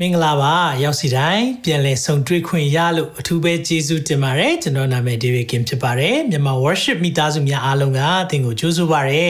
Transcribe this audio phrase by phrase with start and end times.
[0.00, 0.54] မင်္ဂလာပါ
[0.84, 9.26] ရောက်စီတိုင်းပြန်လည်ဆုံတွေ့ခွင့်ရလို့အထူးပဲကျေးဇူးတင်ပါတယ်ကျွန်တော်နာမည် David Kim ဖြစ်ပါတယ်မြန်မာ worship မိသားစုများအားလုံးကအသင်ကိုကြိုးဆိုပါရစေ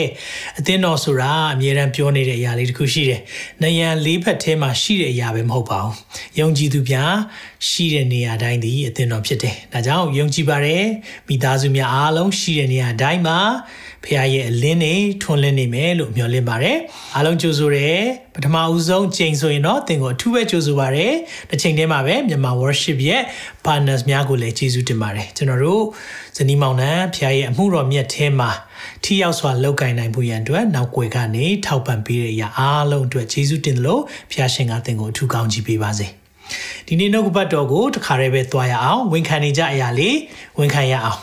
[0.59, 3.21] အသင်တော်ဆိုတာအမြဲတမ်းပြောနေတဲ့အရာလေးတစ်ခုရှိတယ်။
[3.63, 5.95] နယံလေးဖက်ထဲမှာရှိတဲ့အရာပဲမဟုတ်ပါဘူး။
[6.39, 7.13] ယုံကြည်သူများ
[7.69, 10.79] ရှိတဲ့နေရာတိုင်းဒီအသင်တော်ဖြစ်တယ်။ဒါကြောင့်ယုံကြည်ပါရစေ
[11.29, 13.39] မိသားစုများအားလုံးရှိတဲ့နေရာတိုင်းမှာ
[14.07, 16.79] ဖခင်ရဲ့အလင်းနေထွန်းလင်းနေမယ်လို့မျှော်လင့်ပါတယ်
[17.15, 18.01] အားလုံးကြိုဆိုတယ်
[18.35, 21.13] ပထမဦးဆုံးချိန်ဆိုရင်တော့သင်ကိုအထူးပဲကြိုဆိုပါတယ်
[21.51, 23.23] တစ်ချိန်တည်းမှာပဲမြန်မာ worship ရဲ့
[23.67, 25.83] partners များကိုလည်းကျေးဇူးတင်ပါတယ်ကျွန်တော်တို့
[26.37, 28.51] ဇနီးမောင်နှံဖခင်ရဲ့အမှုတော်မြတ်ထဲမှာ
[29.05, 36.09] ထိရောက်စွာလောက်ကင်နိုင်ဖို့ရန်အတွက်နောက်ွယ်ကနေထောက်ပံ့ပေးတဲ့အရာအားလုံးအတွက်ကျေးဇူးတင်တယ်လို့ဖခင်ရှင်ကသင်ကိုအထူးကောင်းချီးပေးပါစေ
[36.87, 40.17] ဒီနေ့နှုတ်ကပတ်တော်ကိုတခါတည်းပဲသွားရအောင်ဝန်ခံနေကြအရာလေး
[40.59, 41.21] ဝန်ခံရအောင်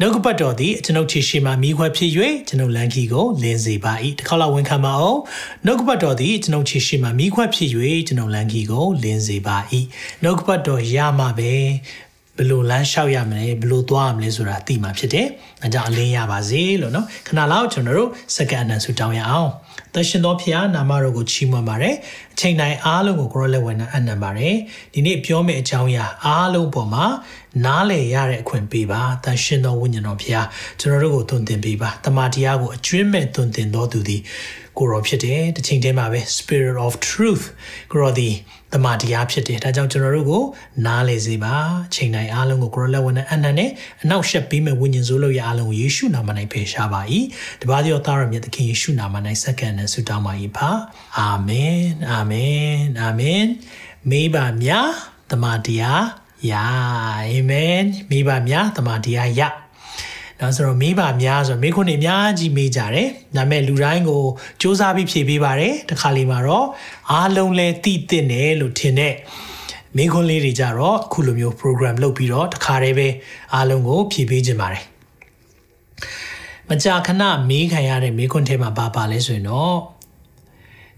[0.00, 2.10] နှုတ်ကပတ်တော်သည်ကျွန်ုပ်ခြေရှိမှမိခွက်ဖြစ်၍
[2.48, 5.20] ကျွန်ုပ်လန်ခီကိုလင်းစေပါ၏တစ်ခါလောက်ဝန်ခံပါအောင်
[5.64, 7.70] နှုတ်ကပတ်တော်သည်ကျွန်ုပ်ခြေရှိမှမိခွက်ဖြစ်၍
[8.08, 9.56] ကျွန်ုပ်လန်ခီကိုလင်းစေပါ၏
[10.22, 11.54] နှုတ်ကပတ်တော်ရမှပဲ
[12.36, 15.26] ဘယ်လိုလမ်းလျှောက်ရမလဲဘယ်လိုသွားရမလဲဆိုတာသိမှာဖြစ်တယ်။
[15.64, 19.50] အဲကြောင့်အလင်းရပါစေလို့နော်ခဏလောက်ကျွန်တော်တို့စက္ကန့်အနံဆုတောင်းရအောင်။
[19.94, 21.94] သရှင်တော်ဖခင်နာမတော်ကိုချီးမွမ်းပါရယ်။
[22.32, 24.56] အချိန်တိုင်းအားလုံးကိုကိုရောလက်ဝင်အနံပါရယ်။
[24.94, 27.04] ဒီနေ့ပြောမယ့်အကြောင်းအရာအားလုံးပေါ်မှာ
[27.64, 30.44] နားလည်ရတဲ့အခွင့်ပေးပါ။သရှင်တော်ဝိညာဉ်တော်ဖခင်
[30.80, 34.22] ကျွန်တော်တို့ကိုသွန်သင်ပေးပါ။တမန်တရားကိုအကျွင့်မဲ့သွန်သင်တော်သူသည်
[34.78, 37.44] ကိုရောဖြစ်တယ်။တစ်ချိန်တည်းမှာပဲ Spirit of Truth
[37.92, 38.34] ကိုရောသည်
[38.74, 40.42] တမန်တရားဖြစ်တယ်ဒါကြောင့်ကျွန်တော်တို့ကို
[40.86, 41.54] နားလေစေပါ
[41.94, 43.70] ချိန်တိုင်းအားလုံးကိုကိုရလက်ဝန်နဲ့အနန္နဲ့
[44.02, 47.00] အနောက်ရှက်ပေးမဲ့ဝိညာဉ်စိုးလို့ရအားလုံးကိုယေရှုနာမ၌ဖေရှားပါ၏
[47.62, 50.70] တပါးသောသားရမြတ်သခင်ယေရှုနာမ၌စက္ကန့်နဲ့ဆုတောင်းပါ၏ပါ
[51.18, 51.80] အာမင်
[52.10, 53.44] အာမင်အာမင်
[54.10, 54.70] မေးပါမြ
[55.30, 56.04] တမန်တရား
[56.50, 56.64] ယာ
[57.30, 59.48] အာမင်မေးပါမြတမန်တရားယာ
[60.40, 64.22] ဒါဆိုတော့မေးပါများဆိုတော့မေးခွန်းတွေအများကြီးမေးကြတယ်။ဒါပေမဲ့လူတိုင်းကို
[64.60, 66.66] စူးစမ်းပြီးဖြေပေးပါတယ်။တခါလေးမှာတော့
[67.12, 69.14] အားလုံးလဲတည်တဲ့တယ်လို့ထင်တဲ့
[69.96, 73.08] မေးခွန်းလေးတွေကြတော့အခုလိုမျိုး program လုပ်ပြီးတော့တခါတည်းပဲ
[73.54, 74.84] အားလုံးကိုဖြေပေးခြင်းပါတယ်။
[76.68, 79.95] မကြာခဏမေးခံရတဲ့မေးခွန်းထဲမှာပါပါလဲဆိုရင်တော့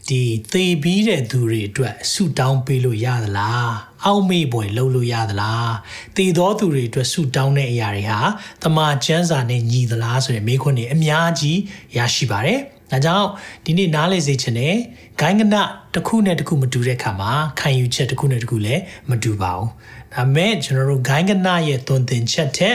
[0.08, 3.70] ဒီသေပြီးတဲ့သူတွေအတွက်ဆူတောင်းပေးလို့ရသလား
[4.04, 5.72] အောက်မေ့ပွဲလုပ်လို့ရသလား
[6.16, 8.20] သေသောသူတွေအတွက်ဆူတောင်းတဲ့အရာတွေဟာ
[8.62, 11.58] တမာကျမ်းစာနဲ့ညီသလားဆိုတဲ့မေးခွန်းတွေအများကြီး
[11.96, 12.60] ရရှိပါတယ်
[12.90, 13.28] ဒါကြောင့်
[13.64, 14.76] ဒီနေ့နားလည်စေချင်တယ်
[15.20, 15.54] ဂိုင်းကန
[15.94, 19.68] တစ်ခုနဲ့တစ်ခုမတူတဲ့ခါမှာခံယူချက်တစ်ခုနဲ့တစ်ခုလည်းမတူပါဘူး
[20.14, 22.74] ဒါပေမဲ့ကျွန်တော်တို့ဂိုင်းကနရဲ့သွန်သင်ချက်တဲ့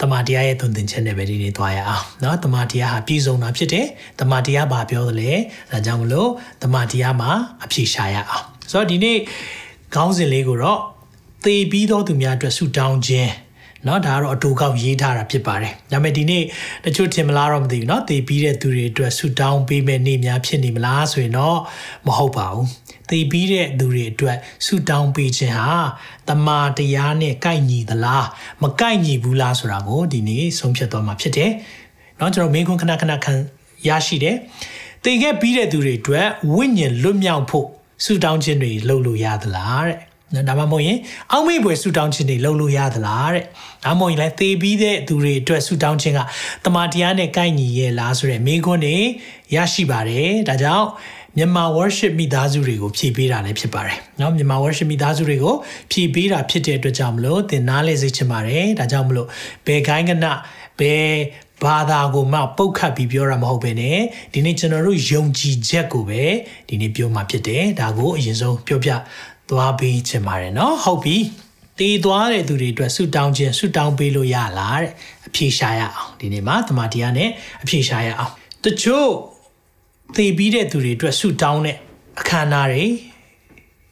[0.00, 3.86] တမန်တရားရဲ့သွန်သင်ချက်နဲ့ပဲဒီနေ့သွားရအောင်เนาะတမန်တရားဟာပြည့်စုံတာဖြစ်တယ်
[4.20, 5.32] တမန်တရားဘာပြောသလဲ
[5.72, 6.30] ဒါကြောင့်မလို့
[6.62, 7.30] တမန်တရားမှာ
[7.64, 9.18] အဖြေရှာရအောင်ဆိုတော့ဒီနေ့
[9.94, 10.80] ခေါင်းစဉ်လေးကိုတော့
[11.44, 13.32] သေပြီးသောသူများအတွက်ဆုတောင်းခြင်း
[13.84, 16.42] เนาะဒါကတော့အတူကောက်ရေးထားတာဖြစ်ပါတယ်ဒါပေမဲ့ဒီနေ့
[16.84, 21.58] တချို့ထင်မလားတော့မသိဘူးเนาะသေပြီးတဲ့သူတွေအတွက်ဆုတောင်းပေးမဲ့နေ့များဖြစ်နေမလားဆိုရင်တော့
[22.06, 22.66] မဟုတ်ပါဘူး
[23.10, 24.36] သေပြီးတဲ့သူတွေအတွက်
[24.66, 25.70] ဆုတောင်းပေးခြင်းဟာ
[26.28, 28.26] တမာတရားနဲ့ကိုက်ညီသလား
[28.62, 31.50] မကိုက်ညီဘူးလားဆိုတာကိုဒီနေ့ဆုံးဖြတ်သွားမှာဖြစ်တယ်
[32.16, 33.34] เนาะကျွန်တော်မင်းခွန်းခဏခဏခံ
[33.88, 34.36] ရရှိတယ်
[35.04, 37.66] သေခဲ့ပြီးတဲ့သူတွေအတွက်ဝိညာဉ်လွတ်မြောက်ဖို့
[38.04, 39.98] ဆုတောင်းခြင်းတွေလုပ်လို့ရသလားတဲ့
[40.34, 40.98] နော်ဒါမှမဟုတ်ရင်
[41.32, 43.44] အောက်မေ့ပွဲဆူတောင်းခြင်းတွေလုပ်လို့ရသလားတဲ့
[43.84, 46.20] ဒါမှမဟုတ်ရင်လည်းသေပြီးတဲ့သူတွေအတွက်ဆူတောင်းခြင်းက
[46.64, 48.96] တမန်တရားနဲ့ကိုက်ညီရဲ့လားဆိုတဲ့မေးခွန်းတွေ
[49.54, 50.86] ရရှိပါတယ်ဒါကြောင့်
[51.36, 55.54] မြန်မာ worship မိသားစုတွေကိုဖြည့်ပေးတာလည်းဖြစ်ပါတယ်เนาะမြန်မာ worship မိသားစုတွေကို
[55.90, 59.28] ဖြည့်ပေးတာဖြစ်တဲ့အတွက်ကြောင့်မလို့သင်နားလဲစေချင်ပါတယ်ဒါကြောင့်မလို့
[59.66, 60.26] ဘယ်ခိုင်းကန
[60.80, 61.10] ဘယ်
[61.62, 63.82] ဘာသာကိုမှပုတ်ခတ်ပြီးပြောတာမဟုတ်ပဲね
[64.32, 66.22] ဒီနေ့ကျွန်တော်တို့ယုံကြည်ချက်ကိုပဲ
[66.68, 68.90] ဒီနေ့ပြောမှာဖြစ်တယ်ဒါကိုအရင်ဆုံးပြောပြ
[69.50, 71.16] သွားပေးချင်ပါတယ်เนาะဟုတ်ပြီ
[71.78, 74.92] တည်သွားတဲ့သူတွေအတွက်ဆုတောင်းခြင်းဆုတောင်းပေးလို့ရလားတဲ့
[75.28, 77.30] အဖြေရှာရအောင်ဒီနေ့မှာတမန်တရားနဲ့
[77.62, 78.32] အဖြေရှာရအောင်
[78.64, 79.10] တချို့
[80.15, 81.77] သေပြီးတဲ့သူတွေအတွက်ဆုတောင်းတဲ့
[82.19, 82.85] အခမ်းအနားတွေ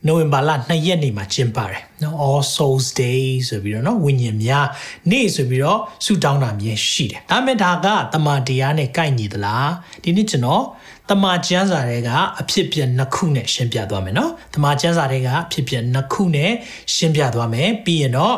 [0.07, 4.67] နိုဝင်ဘာလ2ရက်နေ့မှာကျင်းပတယ်နော် All Souls Day ဆိုပြီးတော့နော်ဝိညာဉ်များ
[5.11, 9.71] နေ့ဆိုပြီးတော့ဆုတောင်းတာမြင်ရှိတယ်ဒါပေမဲ့ဒါကတမန်တရားနဲ့ကိုက်ညီသလား
[10.03, 10.63] ဒီနေ့ကျွန်တော်
[11.09, 16.51] တမန်ကျမ်းစာတွေကအဖြစ်ပြက်နှစ်ခုနဲ့ရှင်းပြသွားမယ်နော်တမန်ကျမ်းစာတွေကအဖြစ်ပြက်နှစ်ခုနဲ့
[16.95, 18.35] ရှင်းပြသွားမယ်ပြီးရင်တော့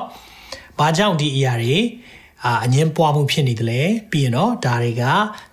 [0.80, 1.78] ဘာကြောင့်ဒီအရာတွေ
[2.46, 5.04] အာအငင်းပွားမှုဖြစ်နေတယ်လေပြီးရင်တော့ဒါတွေက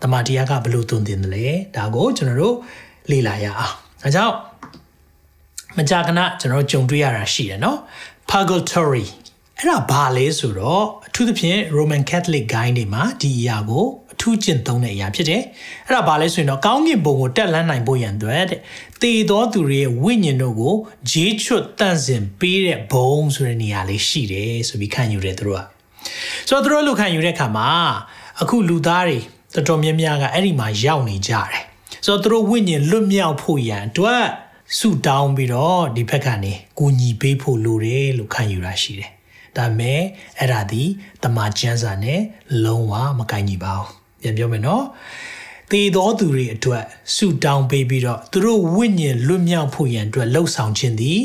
[0.02, 1.46] တမန်တရားကဘလို့သွန်သင်တယ်လဲ
[1.76, 2.56] ဒါကိုကျွန်တော်တို့
[3.10, 4.34] လေ့လာရအောင်ဒါကြောင့်
[5.78, 7.78] မကြာခဏကျွန်တော်ကြုံတွေ့ရတာရှိတယ်နော်
[8.30, 9.06] purgatory
[9.58, 15.42] အဲ့ဒါဘာလဲဆိုတော့အထူးသဖြင့် Roman Catholic Guide တွေမှာဒီအရာကိုအထူးကျင့်သုံးတဲ့အရာဖြစ်တယ်
[15.86, 18.60] အဲ့ဒါဘာလဲဆိုရင်တော့ကောင်းကင်ဘုံကိုတက်လန်းနိုင်ဖို့ရန်အတွက်တဲ့
[19.02, 20.74] တေသောသူတွေရဲ့ဝိညာဉ်တို့ကို
[21.10, 25.77] ဂျေးချွတ်တန့်စင်ပေးတဲ့ဘုံဆိုတဲ့နေရာလေးရှိတယ်ဆိုပြီးခံယူတယ်သူတို့က
[26.48, 27.68] ဆိုတော့သူတို့လူခံယူတဲ့အခါမှာ
[28.42, 29.18] အခုလူသားတွေ
[29.54, 31.62] တော်တော်များများကအဲ့ဒီမှာရောက်နေကြတယ်
[32.06, 34.24] ဆိုတော့သူတို့ဝိညာဉ်လွတ်မြောက်ဖို့ရန်အတွက်
[34.78, 39.10] ဆူတောင်းပြီးတော့ဒီဘက်ကနေကိုညီပေးဖို့လိုတယ်လို့ခံယူတာရှိတယ်
[39.56, 40.00] ဒါမဲ့
[40.38, 40.82] အဲ့ဒါဒီ
[41.22, 42.20] တမန်ကျမ်းစာနဲ့
[42.64, 43.90] လုံးဝမကိုင်းညီပါဘူး
[44.22, 44.84] ပြန်ပြောမယ်နော်
[45.70, 46.84] သေသောသူတွေအတွက်
[47.14, 51.20] ဆူတောင်းပေးပြီးတော့သူတို့ဝိညာဉ်လွတ်မြောက်ဖို့ရန်အတွက်လှုပ်ဆောင်ခြင်းသည်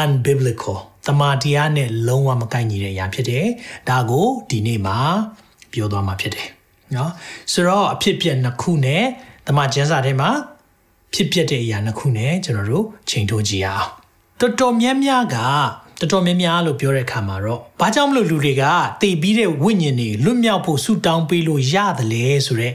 [0.00, 3.46] unbiblical တမန်တရားနဲ့လုံးဝမကိုင်းညီတဲ့အရာဖြစ်တယ်
[3.88, 4.98] ဒါကိုဒီနေ့မှာ
[5.72, 6.48] ပြောသွားမှာဖြစ်တယ်
[6.96, 7.10] နော်
[7.52, 9.04] ဆိုတော့အဖြစ်ပြက်နှစ်ခုနဲ့
[9.46, 10.30] တမန်ကျမ်းစာထဲမှာ
[11.14, 13.88] ဖြစ်ပျက်တဲ့အရာနှစ်ခုနဲ့ကျွန်တော်တို့ချိန်ထိုးကြည့်အောင်
[14.40, 15.36] တော်တော်များများက
[16.00, 18.64] တော်တော်များများလို့ပြောတဲ့အခါမှာတော့ဘာကြောင့်မလို့လူတွေက
[19.02, 22.74] တည်ပြီးတဲ့ဝိညာဉ်တွေလွတ်မြောက်ဖို့ဆူတောင်းပေးလို့ရတယ်လေဆိုတော့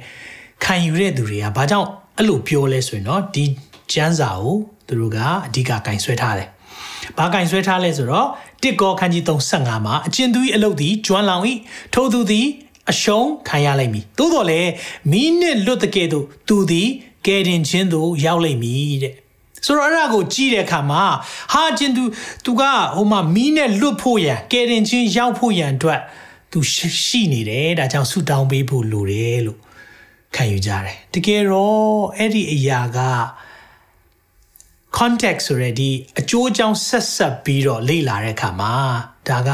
[0.63, 1.87] ခံယူတဲ့သူတွေကဘာကြောင့်
[2.17, 3.45] အဲ့လိုပြောလဲဆိုရင်တော့ဒီ
[3.91, 6.49] ကျမ်းစာကိုသူတို့ကအဓိကကင်ဆွဲထားတယ်။
[7.17, 8.27] ဘာကင်ဆွဲထားလဲဆိုတော့
[8.63, 11.43] တစ်ကောခန်းကြီး35မှာအကျဉ်သူ၏အလုတ်သည်ကျွမ်းလောင်၏
[11.93, 12.47] ထို့သူသည်
[12.91, 14.71] အရှုံးခံရလိမ့်မည်။သို့တော်လည်း
[15.11, 16.89] မိနစ်လွတ်တဲ့ကဲ့သို့သူသည်
[17.25, 19.13] ကယ်တင်ခြင်းသို့ရောက်လိမ့်မည်တဲ့
[19.65, 21.03] ဆိုတော့အဲ့ဒါကိုကြည့်တဲ့အခါမှာ
[21.53, 22.03] ဟာချင်းသူ
[22.45, 22.63] သူက
[22.95, 26.01] ဟိုမှာမီးနဲ့လွတ်ဖို့ရန်ကယ်တင်ခြင်းရောက်ဖို့ရန်အတွက်
[26.51, 26.59] သူ
[27.05, 29.59] ရှိနေတယ်ဒါကြောင့်ဆူတောင်းပေးဖို့လိုတယ်လို့
[30.35, 32.99] ခံယူကြတယ်တကယ်တော့အဲ့ဒီအရာက
[34.98, 35.90] context ဆိုရယ်ဒီ
[36.20, 38.72] အကျိုးအကြောင်းဆက်ဆက်ပြီးတော့လေ့လာတဲ့အခါမှာ
[39.28, 39.50] ဒါက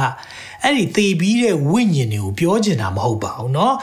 [0.63, 3.75] အဲ့ဒီသေပြီးတဲ့ဝိညာဉ်တွေကိုပြောချင်တာမဟုတ်ပါဘူးเนาะ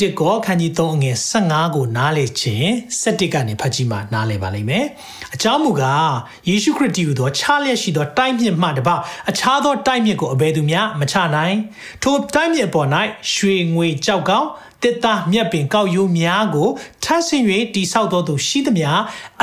[0.00, 1.16] တစ်ကောခန်းကြီး3အငယ်
[1.46, 2.68] 15ကိုနားလေခြင်း
[3.02, 4.84] 7ကနေဖတ်ကြည့်မှနားလေပါလိမ့်မယ်။
[5.34, 6.10] အကြောင်းမူကား
[6.48, 8.94] ယေရှုခရစ်တည်ဟူသောခြားလျက်ရှိသောတိုက်မြစ်မှတပါ
[9.30, 11.56] အခြားသောတိုက်မြစ်ကိုအဘယ်သူမျှမချနိုင်။
[12.02, 12.88] ထိုတိုက်မြစ်ပေါ်၌
[13.34, 14.48] ရွှေငွေကြောက်ကောင်း
[14.82, 16.68] တစ်သားမြက်ပင်ကောက်ရိုးများကို
[17.04, 17.42] ထပ်ဆင်၍
[17.74, 18.90] တိဆောက်တော်သူရှိသမျှ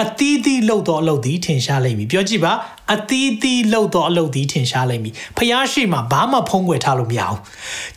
[0.01, 2.54] အသီးသီးလှုပ်တော်အလုပ်သည်ထင်ရှားလိမ့်မည်ပြောကြည့်ပါ
[2.94, 7.39] အသီးသီးလှုပ်တော်အလုပ်သည်ထင်ရှားလိမ့်မည်ဖျားရှိမှဘာမှဖုံးကွယ်ထားလို့မရဘူး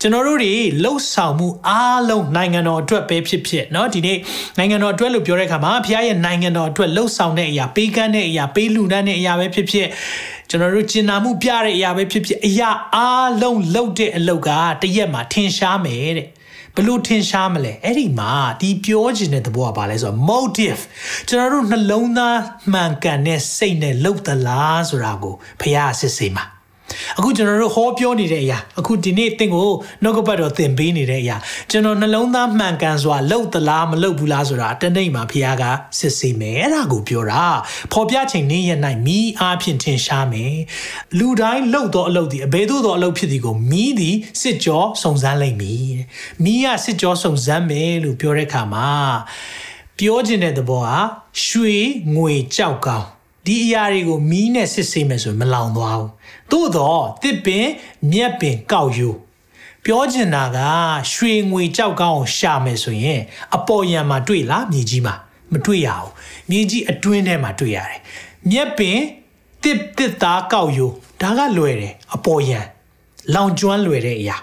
[0.01, 0.55] ကျွန်တော်တို့တွေ
[0.85, 4.19] လှုပ်ဆောင်မှုအားလုံးနိုင်ငံတော်အတွက်ပဲဖြစ်ဖြစ်เนาะဒီနေ့
[4.59, 9.89] နိုင်ငံတော်အတွက်လို့ပြောတဲ့အခါမှာဖျားရဲ့နိုင်ငံတော်အတွက်လှုပ်ဆောင်တဲ့အရာပေးကမ်းတဲ့အရာပေးလူတန်းတဲ့အရာပဲဖြစ်ဖြစ်
[10.51, 14.51] ကျွန်တော်တို့ကျင်နာမှုပြတဲ့အရာပဲဖြစ်ဖြစ်အရာအားလုံးလှုပ်တဲ့အလုပ်က
[14.83, 16.29] တရက်မှာထင်ရှားမယ်တဲ့
[16.76, 20.82] ဘလို့ထင်ရှားမလဲအဲ့ဒီမှာဒီပြောချင်တဲ့သဘောကဘာလဲဆိုတော့ motive
[21.28, 22.40] ကျွန်တော်တို့နှလုံးသား
[22.74, 26.46] မှန်ကန်တဲ့စိတ်နဲ့လှုပ်သလားဆိုတာကိုဖះစစ်စေမှာ
[27.18, 29.70] အခုကျွန်တော်တို့ဟောပြောနေတဲ့အရာအခုဒီနေ့သင်ကို
[30.04, 31.38] နှုတ်ကပတ်တော်သင်ပေးနေတဲ့အရာ
[31.72, 35.64] ကျွန်တော်နှလုံးသားမှန်ကန်စွာလှုပ်သလားမလှုပ်ဘူးလားဆိုတာတနေ့မှာဖခင်က
[36.00, 37.46] စစ်ဆေးမယ်အဲ့ဒါကိုပြောတာ
[37.94, 40.56] ဖော်ပြချိန်နေ့ရက်၌မိအားဖြင့်ထင်ရှားမယ်
[41.18, 45.92] လူတိုင်းလှုပ်သောအလုပ်သည်အဘယ်သို့သောအလုပ်ဖြစ်သည်ကိုမိသည်စစ်ကြောစုံစမ်းလိမ့်မည်
[46.44, 48.90] မိကစစ်ကြောစုံစမ်းမယ်လို့ပြောတဲ့အခါမှာ
[50.00, 50.92] ပြောခြင်းတဲ့သဘောက
[51.46, 51.78] ရွှေ
[52.16, 53.08] ငွေကြောက်ကောင်း
[53.46, 56.10] ဒီအရာတွေကိုမီးနဲ့စစ်ဆေးမယ်ဆိုရင်မလောင်သွားဘူး
[56.52, 57.68] သို့တော့တစ်ပင်
[58.12, 59.10] မြက်ပင်ကောက်ယူ
[59.86, 60.60] ပြောချင်တာက
[61.12, 63.22] ရွှေငွေကြောက်ကောင်းကိုရှာမယ်ဆိုရင်
[63.56, 65.16] အပေါ်ယံမှာတွေ့လားမြေကြီးမှာ
[65.54, 66.12] မတွေ့ရဘူး
[66.50, 68.00] မြေကြီးအတွင်းထဲမှာတွေ့ရတယ်
[68.50, 69.00] မြက်ပင်
[69.64, 70.86] တစ်တစ်သားကောက်ယူ
[71.22, 72.60] ဒါကလွယ်တယ်အပေါ်ယံ
[73.34, 74.38] လောင်ကျွမ်းလွယ်တဲ့အရာ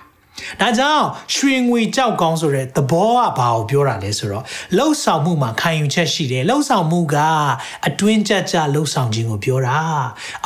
[0.62, 4.44] ဒါကြောင့်ရွှေငွေကြောက်ကောင်းဆိုတဲ့သဘောကဘာကိုပြောတာလဲဆိုတော့
[4.77, 7.18] လှုပ်ဆောင်မှုမှာခံယူချက်ရှိတယ်လှုပ်ဆောင်မှုက
[7.88, 9.80] အတွင်းကြကြလှုပ်ဆောင်ခြင်းကိုပြောတာ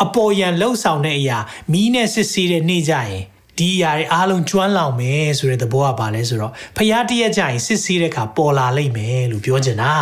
[0.03, 1.38] အပေါ်ယံလှုပ်ဆောင်တဲ့အရာ
[1.72, 3.22] မီးနဲ့စစ်ဆေးတဲ့နေ့ကြရင်
[3.57, 9.93] ဒီအရာတွေအားလုံးကျွမ်းလောင်မယ်ဆိုတဲ့သဘောကဘာလဲဆိုတော့ဖျားတရက်ကြရင်စစ်ဆေးတဲ့အခါပေါ်လာလိမ့်မယ်လို့ပြောချင်တာ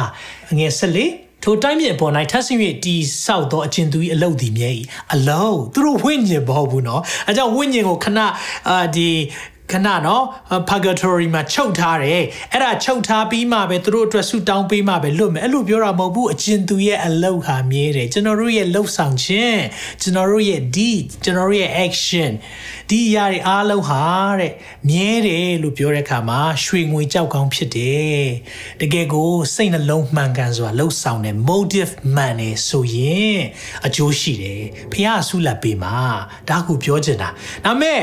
[0.51, 0.99] အငယ်၁၄
[1.43, 4.69] ထိုတိုင်းမြေပေါ်၌ထပ်ဆင့်၍တီဆောက်သောအကျဉ်သူ၏အလုတ်သည်မြဲ၏
[5.13, 8.19] အလုံးသူတို့ဝိညာဉ်မဟုတ်ဘူးเนาะအဲကြောင့်ဝိညာဉ်ကိုခဏ
[8.69, 9.09] အာဒီ
[9.72, 10.24] ခဏနော်
[10.68, 12.22] purgatory မှာချုပ်ထားတယ်
[12.52, 19.60] အဲ့ဒါချုပ်ထားပြီးမှပဲသူတို့အတွက်ဆူတောင်းပေးမှပဲလွတ်မယ်အဲ့လိုပြောတာမဟုတ်ဘူးအကျဉ်သူရဲ့အလုပ်ဟာမြဲတယ်ကျွန်တော်တို့ရဲ့လှုပ်ဆောင်ခြင်း
[20.02, 22.32] ကျွန်တော်တို့ရဲ့ deed ကျွန်တော်တို့ရဲ့ action
[22.90, 24.02] ဒီအရာတွေအားလုံးဟာ
[24.40, 24.52] တဲ့
[24.88, 28.24] မြဲတယ်လို့ပြောတဲ့အခါမှာရွှေငွေကြောက်ကောင်းဖြစ်တယ်
[28.80, 33.40] တကယ်ကိုစိတ်နှလုံးမှန်ကန်စွာလှုပ်ဆောင်တဲ့ motive မှန်နေဆိုရင်
[33.86, 34.62] အကျိုးရှိတယ်
[34.92, 35.96] ဖះဆူလက်ပေးမှာ
[36.48, 37.28] ဒါကိုပြောချင်တာ
[37.64, 38.00] ဒါပေမဲ့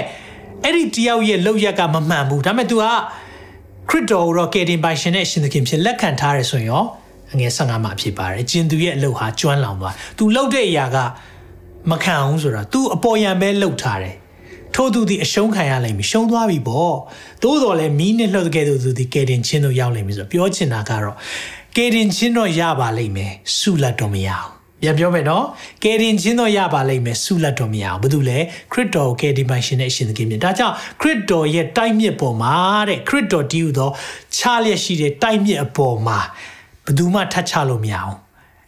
[0.64, 2.84] အဲ့ဒီတယောက်ရဲ့လောက်ရက်ကမမှန်ဘူးဒါပေမဲ့ तू က
[3.90, 6.84] ခရစ်တော်ရောကေတင်ပိုင်ရှင်နဲ့ရှင်သခင်ဖြစ်လက်ခံထားရဆိုရင်ရော
[7.32, 10.96] အငယ်15မှာဖြစ်ပါတယ်ကျင်သူရဲ့အလုပ်ဟာကျွမ်းလောင်သွား तू လောက်တဲ့အရာက
[11.90, 14.16] မခံအောင်ဆိုတာ तू အပေါ်ယံပဲလှုပ်ထားတယ်
[14.74, 16.94] ထို့သူသည်အရှုံးခံရလိမ့်မည်ရှုံးသွားပြီပေါ့
[17.42, 21.16] သို့တော်လည်းမီးနဲ့လှုပ်တဲ့သူသည်ကေတင်ချင်းတို့ရောက်လိမ့်မည်ဆိုပြောချင်တာကတော့
[21.76, 25.45] ကေတင်ချင်းတော့ရပါလိမ့်မယ်ဆုလက်တော့မရအောင် ပြန်ပြောမယ်နော်
[25.83, 28.39] ကယ်တင်ခြင်းတော့ရပါလိမ့်မယ်ဆုလက်တော်မရအောင်ဘာလို့လဲ
[28.71, 32.55] ခရစ်တော်ကယ်တင်ပိုင်ရှင်တဲ့အရှင်သခင်မြင်ဒါကြောင့်ခရစ်တော်ရဲ့တိုက်မြစ်ပေါ်မှာ
[32.89, 33.89] တဲ့ခရစ်တော်တည်ဟူသော
[34.35, 36.19] ချလျက်ရှိတဲ့တိုက်မြစ်အပေါ်မှာ
[36.85, 38.15] ဘယ်သူမှထတ်ချလို့မရအောင်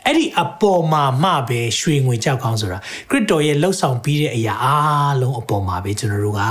[0.06, 6.42] အဲ့ဒီအပေါ်မှာမှပဲရွှေငွေကြောက်ကောင်းဆိုတာခရစ်တော်ရဲ့လှုပ်ဆောင်ပြီးတဲ့အရာအားလုံးအပေါ်မှာပဲကျွန်တော်တို့က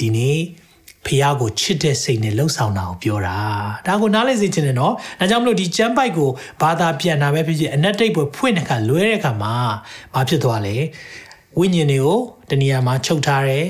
[0.00, 0.38] ဒီနေ့
[1.06, 3.36] ဖះကိုချစ်တဲ့စိတ်နဲ့လှုပ်ဆောင်တာကိုပြောတာ
[3.86, 6.30] ဒါကိုနားလည်စေချင်တယ်နော်ဒါကြောင့်မလို့ဒီကျမ်းပိုက်ကို
[6.62, 9.54] ဘာသာပြန်တာပဲဖြစ်ဖြစ်အနက်တိတ်ပွဲဖွင့်တဲ့ခါလွဲတဲ့ခါမှာ
[10.14, 10.76] ဘာဖြစ်သွားလဲ
[11.58, 12.18] ဝိညာဉ်တွေကို
[12.50, 13.66] တနေရာမှာချုပ်ထားတယ်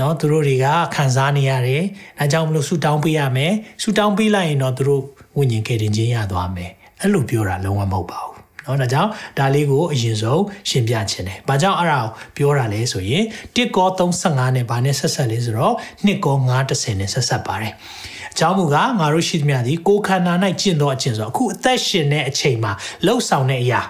[0.00, 1.82] နော်သူတို့တွေကခံစားနေရတယ်
[2.18, 5.02] ဒါကြောင့်မလို့ဆူတောင်းပေးရမယ်ဆူတောင်းပေးလိုက်ရင်တော့သူတို့
[5.36, 6.70] ဝိညာဉ်ကယ်တင်ခြင်းရသွားမယ်
[7.00, 8.29] အဲ့လိုပြောတာလုံးဝမဟုတ်ပါဘူး
[8.69, 13.23] เนาะဒါကြောင့်ဒါလေးကိုအရင်ဆုံးရှင်းပြခြင်းတယ်။ဘာကြောင့်အဲ့ဒါကိုပြောတာလဲဆိုရင်
[13.55, 16.35] တစ်ကော35နဲ့ဘာနဲ့ဆက်ဆက်လဲဆိုတော့နှစ်ကော
[16.69, 17.73] 930နဲ့ဆက်ဆက်ပါတယ်။
[18.33, 22.71] အကြောင်းမူကားငါတို့ရှိသမျှသည်ကိုယ်ခန္ဓာ၌ကျင့်သောအကျင့်ဆိုအခုအသက်ရှင်တဲ့အချိန်မှာ
[23.05, 23.81] လှုပ်ဆောင်တဲ့အရာ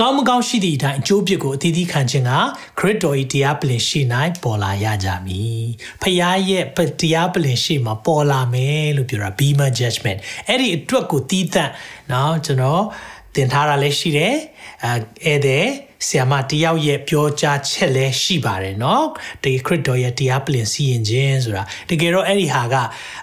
[0.00, 2.32] ကောင်းမကောင်းရှိသည့်အတိုင်းအကျိုးပြစ်ကိုအသီးသီးခံခြင်းက
[2.78, 4.00] ခရစ်တော်၏တရားပလင်ရှိ၌
[4.42, 5.64] ပေါ်လာရကြမည်။
[6.02, 6.16] ဖခင်
[6.48, 6.64] ရဲ့
[7.00, 10.18] တရားပလင်ရှိမှာပေါ်လာမယ်လို့ပြောတာ Bema judgment
[10.48, 11.70] အဲ့ဒီအတွက်ကိုတီးသန့်
[12.08, 12.84] เนาะကျွန်တော်
[13.34, 14.34] တင်ထားတာလည်းရှိတယ်
[14.84, 14.94] အဲ
[15.24, 15.66] ဧည့်သည်
[16.06, 19.02] ဆီယမတယောက်ရဲ့ပြောကြားချက်လည်းရှိပါတယ်เนาะ
[19.42, 22.74] ဒီခရစ်တော်ရဲ့တရားပလင်စီရင်ခြင်းဆိုတာတကယ်တော့အဲ့ဒီဟာက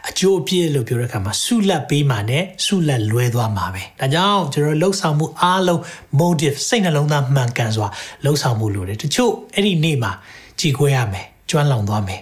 [0.10, 5.82] အကျိုးအပြည့်လို့ပြောတဲ့အခါမှာဆုလက်ပေးမှနဲ့ဆုလက်လွဲသွားမှာပဲဒါကြောင့်ကျွန်တော်လှုပ်ဆောင်မှုအားလုံး
[6.20, 7.88] motive စိတ်နှလုံးသားမှန်ကန်စွာ
[8.24, 10.12] လှုပ်ဆောင်မှုလိုတယ်တချို့အဲ့ဒီနေ့မှာ
[10.60, 12.22] ကြည်ခွဲရမယ်ကျွမ်းလောင်သွားမယ်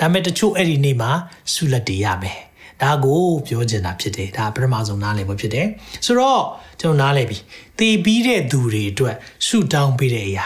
[0.00, 1.10] ဒါပေမဲ့တချို့အဲ့ဒီနေ့မှာ
[1.54, 2.38] ဆုလက်တည်ရမယ်
[2.81, 5.67] ဒါကိုပြောချင်တာဖြစ်တယ်ဒါပထမဆုံးနားလည်ဖို့ဖြစ်တယ်
[6.05, 6.43] ဆိုတော့
[6.81, 7.37] ကျွန်တော်နားလည်ပြီ
[7.79, 9.15] တည်ပြီးတဲ့သူတွေအတွက်
[9.47, 10.45] ဆုတောင်းပေးတဲ့အရာ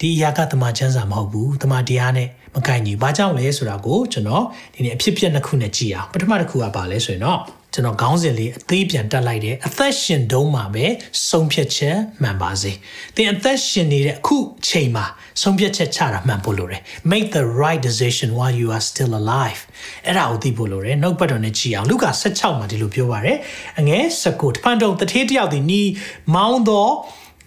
[0.00, 7.40] ဒီအရာကတမန်ကျမ်းစာမဟုတ်ဘူးတမန်တရားနဲ့မကိုင်ညီဘာကြောင့်လဲဆိုတာကိုကျွန်တော်ဒီနေ့အဖြစ်ပြက်နှစ်ခုနဲ့ကြည့်အောင်ပထမတစ်ခုကပါလဲဆိုရင်တော့
[7.72, 10.86] ကျွန်တော်ခေါင်းစဉ်လေးအသေးပြန်တက်လိုက်တယ်အသက်ရှင်တုံးမှာပဲ
[11.28, 12.72] ဆုံးဖြတ်ချက်မှန်ပါစေ
[13.16, 14.36] သင်အသက်ရှင်နေတဲ့အခု
[14.68, 15.04] ချိန်မှာ
[15.42, 19.60] ဆုံးဖြတ်ချက်ချတာမှန်ဖို့လိုတယ် make the right decision while you are still alive
[20.06, 23.38] အဲ့ဒါကိုသိဖို့လိုတယ်နှုတ်ပတ်တော်နဲ့ကြည်အောင်လူကာ16မှာဒီလိုပြောပါတယ်
[23.80, 25.90] အငယ်19တပန်တုံတထေးတယောက်ဒီနီး
[26.34, 26.92] မောင်းတော့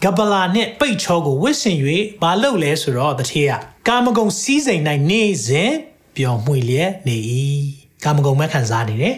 [0.04, 1.78] ဂဗလာနဲ့ပိတ်ချောကိုဝစ်ဆင်၍
[2.24, 3.52] မလုပ်လဲဆိုတော့တထေးက
[3.88, 5.72] ကာမဂုဏ်စည်းစိမ်၌နေစဉ်
[6.16, 7.18] ပျော်မွေလျက်နေ၏
[8.04, 9.16] ကာမဂုဏ်မဲ့ခံစားနေတယ်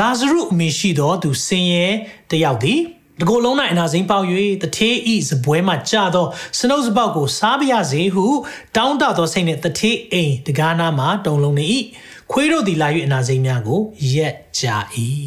[0.00, 1.86] လာဇရုအမိရှိသောသူဆင်းရဲ
[2.30, 2.80] တယောက်သည်
[3.20, 4.26] တကိုယ်လုံး၌အနာစိမ်းပေါက်၍
[4.62, 6.26] တထေးဤစပွဲမှကြသော
[6.58, 8.26] စနှုတ်စပေါက်ကိုစားပါရစေဟု
[8.76, 11.66] တောင်းတသောစိတ်နှင့်တထေးအိမ်တကားနာမှတုံလုံးနေ၏
[12.30, 13.80] ခွေးတို့သည်လာ၍အနာစိမ်းများကို
[14.14, 14.66] ရက်ကြ၏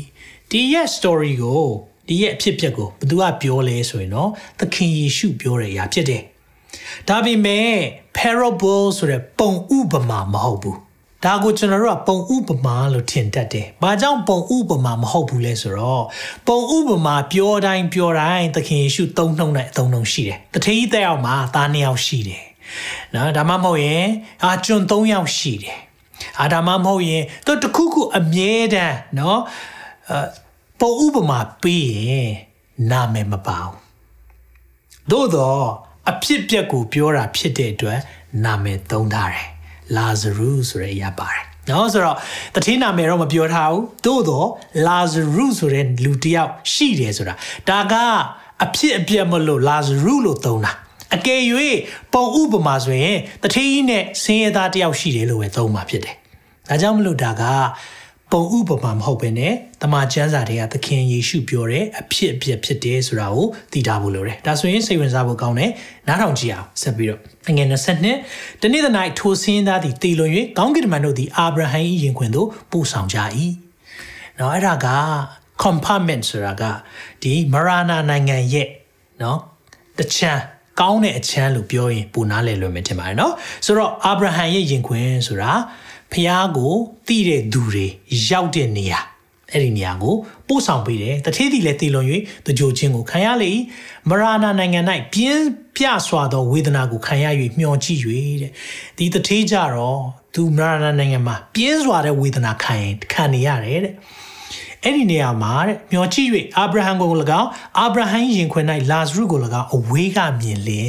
[0.51, 1.65] ဒီရဲ့ story ကို
[2.07, 4.29] ဒီရဲ့အဖြစ်အပျက်ကိုဘသူကပြောလဲဆိုရင်တော့
[4.59, 6.23] သခင်ယေရှုပြောတဲ့အရာဖြစ်တယ်
[7.07, 7.71] ဒါပေမဲ့
[8.17, 10.77] parable ဆိုတဲ့ပုံဥပမာမဟုတ်ဘူး
[11.25, 16.03] ဒါကိုကျွန်တော်တို့ကပုံဥပမာလို့ထင်တတ်တယ်။ဘာကြောင့်ပုံဥပမာမဟုတ်ဘူးလဲဆိုတော့
[16.47, 22.43] ပုံဥပမာပြောတိုင်းပြောတိုင်းသခင်ယေရှုသုံးနှုံနဲ့အသုံးနှုံရှိတယ်။တထေးကြီးတဲ့အောင်မှာသားနှစ်ယောက်ရှိတယ်။
[23.13, 24.05] နော်ဒါမှမဟုတ်ရင်
[24.43, 25.77] အာကျွန်သုံးယောက်ရှိတယ်။
[26.39, 29.39] အာဒါမှမဟုတ်ရင်တို့တခုခုအမြဲတမ်းနော်
[30.11, 30.13] အ
[30.79, 32.29] ပုံဥပမာပေးရင်
[32.91, 33.75] နာမည်မပါဘူး။
[35.11, 35.63] သို့တော့
[36.09, 37.99] အဖြစ်ပြက်ကိုပြောတာဖြစ်တဲ့အတွက်
[38.43, 39.47] နာမည်သုံးထားတယ်။
[39.95, 42.17] လာဇရုဆိုတဲ့အရာပါတယ်နော်ဆိုတော့
[42.55, 44.47] တတိနာမည်တော့မပြောထားဘူးသို့တော့
[44.87, 47.33] လာဇရုဆိုတဲ့လူတစ်ယောက်ရှိတယ်ဆိုတာ
[47.69, 47.93] ဒါက
[48.63, 50.71] အဖြစ်အပျက်မလို့လာဇရုလို့သုံးတာ
[51.15, 51.41] အကယ်၍
[52.13, 56.15] ပုံဥပမာဆိုရင်တတိကြီးနဲ့ဆင်းရဲသားတယောက်ရှိတယ်လို့ပဲသုံးမှာဖြစ်တယ်
[56.69, 57.43] ဒါကြောင့်မလို့ဒါက
[58.31, 65.71] ပုံဥပမာမဟုတ်ဘဲနဲ့တမန်ကျမ်းစာတွေကသခင်ယေရှုပြောတဲ့အဖြစ်အပျက်ဖြစ်တယ်ဆိုတာကိုသိထားဖို့လိုတယ်ဒါဆိုရင်စိတ်ဝင်စားဖို့ကောင်းတယ်
[66.07, 67.65] နားထောင်ကြည့်အောင်ဆက်ပြီးတော့ငွေ
[68.13, 68.87] 22တနေ့သ၌
[69.19, 73.17] ထိုစင်းသားသည်တည်လွန်၍ကောင်းကင်တမန်တို့သည်အာဗြဟံ၏ယင်ခွင်သို့ပို့ဆောင်ကြ၏
[74.39, 74.87] နော်အဲ့ဒါက
[75.63, 76.63] compartment ဆိုတာက
[77.23, 78.67] ဒီမရာနာနိုင်ငံရဲ့
[79.21, 79.39] နော်
[79.99, 80.41] တချမ်း
[80.79, 83.33] ကောင်းတဲ့အချမ်းလို့ပြောရင်ပိုနားလည်လွယ်မယ်ထင်ပါတယ်နော်
[83.65, 85.51] ဆိုတော့အာဗြဟံရဲ့ယင်ခွင်ဆိုတာ
[86.13, 86.73] ဖျားကို
[87.07, 87.85] တိတဲ့သူတွေ
[88.27, 89.01] ရောက်တဲ့နေရာ
[89.51, 90.15] အဲ့ဒီနေရာကို
[90.47, 92.07] ပို့ဆောင်ပေးတယ်တထေးသည်လည်းတည်လွန်၍
[92.47, 93.51] တကြိုချင်းကိုခံရလေ
[94.09, 94.79] မရာနာနိုင်ငံ၌
[95.13, 95.45] ပြင်း
[95.75, 97.25] ပြစွာသောဝေဒနာကိုခံရ၍
[97.59, 97.99] မျောကြည့်၍
[98.41, 98.51] တဲ့
[98.97, 100.01] ဒီတထေးကြတော့
[100.33, 103.93] သူမရာနာနိုင်ငံမှာပြင်းစွာတဲ့ဝေဒနာခံရင်ခံနေရတယ်တဲ့
[104.83, 107.09] အဲ့ဒီနေရာမှာတဲ့မျောကြည့်၍အာဗြဟံကို၎
[107.41, 110.83] င်းအာဗြဟံရင်ခွင်၌လာဇရုကို၎င်းအဝေးကမြင်လေ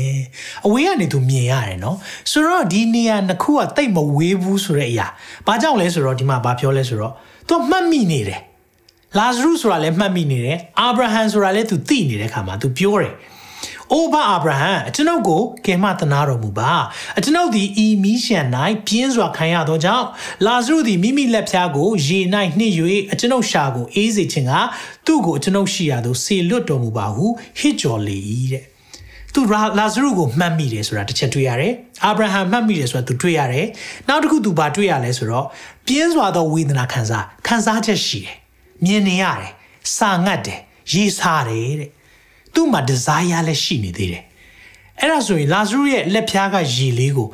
[0.67, 1.97] အဝေးကနေသူမြင်ရတယ်နော်
[2.31, 5.07] ဆိုတော့ဒီနေရာနှစ်ခုကတိတ်မဝေးဘူးဆိုတဲ့အရာ
[5.47, 7.13] ဘာကြောင့်လဲဆိုတော့ဒီမှာဘာပြောလဲဆိုတော့
[7.49, 8.41] သူမှတ်မိနေတယ်
[9.19, 13.15] လာဇရုဆိုတာလည်းမှတ်မိနေတယ်အာဗြဟံဆိုတာလည်းသူသိနေတဲ့ခါမှာသူပြောတယ်
[13.93, 16.73] အိုဘာအာဗြဟံအကျွန်ုပ်ကိုကယ်မသနာတော်မူပါ
[17.19, 18.45] အကျွန်ုပ်သည်ဤမိရှန်၌
[18.87, 20.07] ပြင်းစွာခံရသောကြောင့်
[20.47, 22.19] လာဇရုသည်မိမိလက်ဖြားကိုရေ၌
[22.59, 22.75] နှိပ်၍
[23.13, 24.53] အကျွန်ုပ်ရှာကိုအေးစေခြင်းက
[25.07, 27.27] သူ့ကိုအကျွန်ုပ်ရှိရာသို့ဆေလွတ်တော်မူပါဟု
[27.59, 28.19] ဟစ်ကြော်လေ၏
[28.53, 28.65] တဲ့
[29.35, 29.41] သူ
[29.79, 31.73] လာဇရုကိုမှတ်မိတယ်ဆိုတာတစ်ချက်တွေ့ရတယ်
[32.05, 33.67] အာဗြဟံမှတ်မိတယ်ဆိုတာသူတွေ့ရတယ်
[34.09, 35.47] နောက်တစ်ခုသူဘာတွေ့ရလဲဆိုတော့
[35.87, 38.37] ပြင်းစွာသောဝေဒနာခံစားခံစားချက်ရှိတယ်
[38.85, 39.53] မြင်နေရတယ်
[39.97, 40.61] စာငတ်တယ်
[40.93, 41.91] ရေးစားတယ်တဲ့
[42.59, 44.23] သူ့မှာ desire လည်းရှိနေသေးတယ်
[45.01, 47.29] အဲ့ဒါဆိုရင်လာဇရုရဲ့လက်ဖြားကရေလေးကို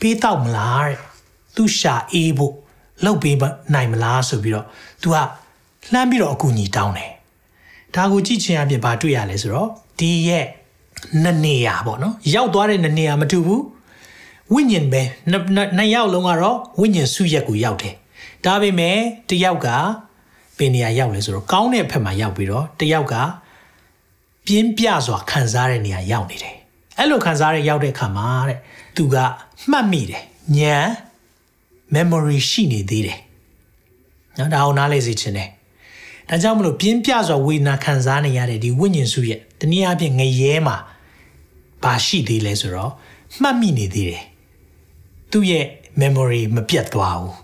[0.00, 0.98] ပေးတော့မလားတဲ့
[1.56, 2.54] သူရှာအေးဖို့
[3.04, 3.36] လှုပ်ပေး
[3.74, 4.66] နိုင်မလားဆိုပြီးတော့
[5.02, 5.16] तू က
[5.92, 7.12] လှမ်းပြီးတော့အကူအညီတောင်းတယ်
[7.94, 9.68] ဒါကိုကြည့်ချင်အပြင်ဘာတွေ့ရလဲဆိုတော့
[9.98, 10.44] ဒီရဲ့
[11.22, 13.62] နှစ်နေရာပေါ့နော်ရောက်သွားတဲ့နှစ်နေရာမတူဘူး
[14.52, 15.02] ဝိညာဉ်ပဲ
[15.76, 17.94] နှစ်ယောက်လုံးကတော့ဝိညာဉ်စုရက်ကိုရောက်တယ်
[18.44, 18.96] ဒါပေမဲ့
[19.30, 19.68] တယောက်က
[20.58, 23.16] ဘယ်နေရာရောက်လဲဆိုတော့ကောင်းတဲ့ဘက်မှာရောက်ပြီးတော့တယောက်က
[24.48, 26.54] ပြင်းပြစွာခံစားတဲ့နေရာရောက်နေတယ်
[26.98, 28.58] အဲ့လိုခံစားရရောက်တဲ့အခါမှာတဲ့
[28.96, 29.16] သူက
[29.70, 30.22] မှတ်မိတယ်
[30.58, 30.90] ဉာဏ်
[31.94, 33.20] memory ရှိနေသေးတယ်
[34.38, 35.48] နော်ဒါအောင်နားလေစီချင်တယ်
[36.28, 40.76] ဒါကြောင့်မလို့ပြင်းပြစွာဝေဒနာခံစားနေရတဲ့ဒီဝိညာဉ်စုရဲ့တနည်းအားဖြင့်ငရဲမှာ
[41.82, 42.92] ဘာရှိသေးလဲဆိုတော့
[43.40, 44.24] မှတ်မိနေသေးတယ်
[45.32, 45.66] သူ့ရဲ့
[46.00, 47.36] memory မပြတ်သွားဘူး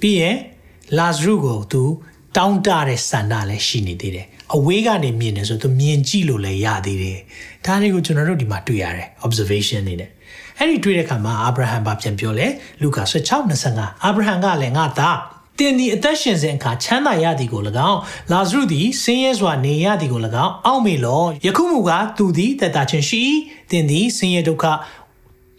[0.00, 0.36] ပြီးရင်
[0.98, 1.82] Lazarus ကိုသူ
[2.36, 7.18] တောင်းတတဲ့စန္ဒလည်းရှိနေသေးတယ် အဝေးကနေမြင်တယ်ဆိုသူမြင်ကြည့်လို့လည်းရသေးတယ်
[7.64, 10.10] ဒါတွေကိုကျွန်တော်တို့ဒီမှာတွေ့ရတယ် observation နေနဲ့
[10.58, 12.46] အဲ့ဒီတွေ့တဲ့အခါမှာအာဗြဟံဘာပြန်ပြောလဲ
[12.82, 15.18] လူကာ16:25အာဗြဟံကလည်းငါသား
[15.58, 17.98] တင်ဒီအသက်ရှင်စဉ်အခါချမ်းသာရသည်ကို၎င်း
[18.32, 23.22] လာဇရုသည်ဆင်းရဲစွာနေရသည်ကို၎င်းအောက်မေလောယခုမူကားသူသည်တတချင်းရှိ
[23.70, 24.64] တင်သည်ဆင်းရဲဒုက္ခ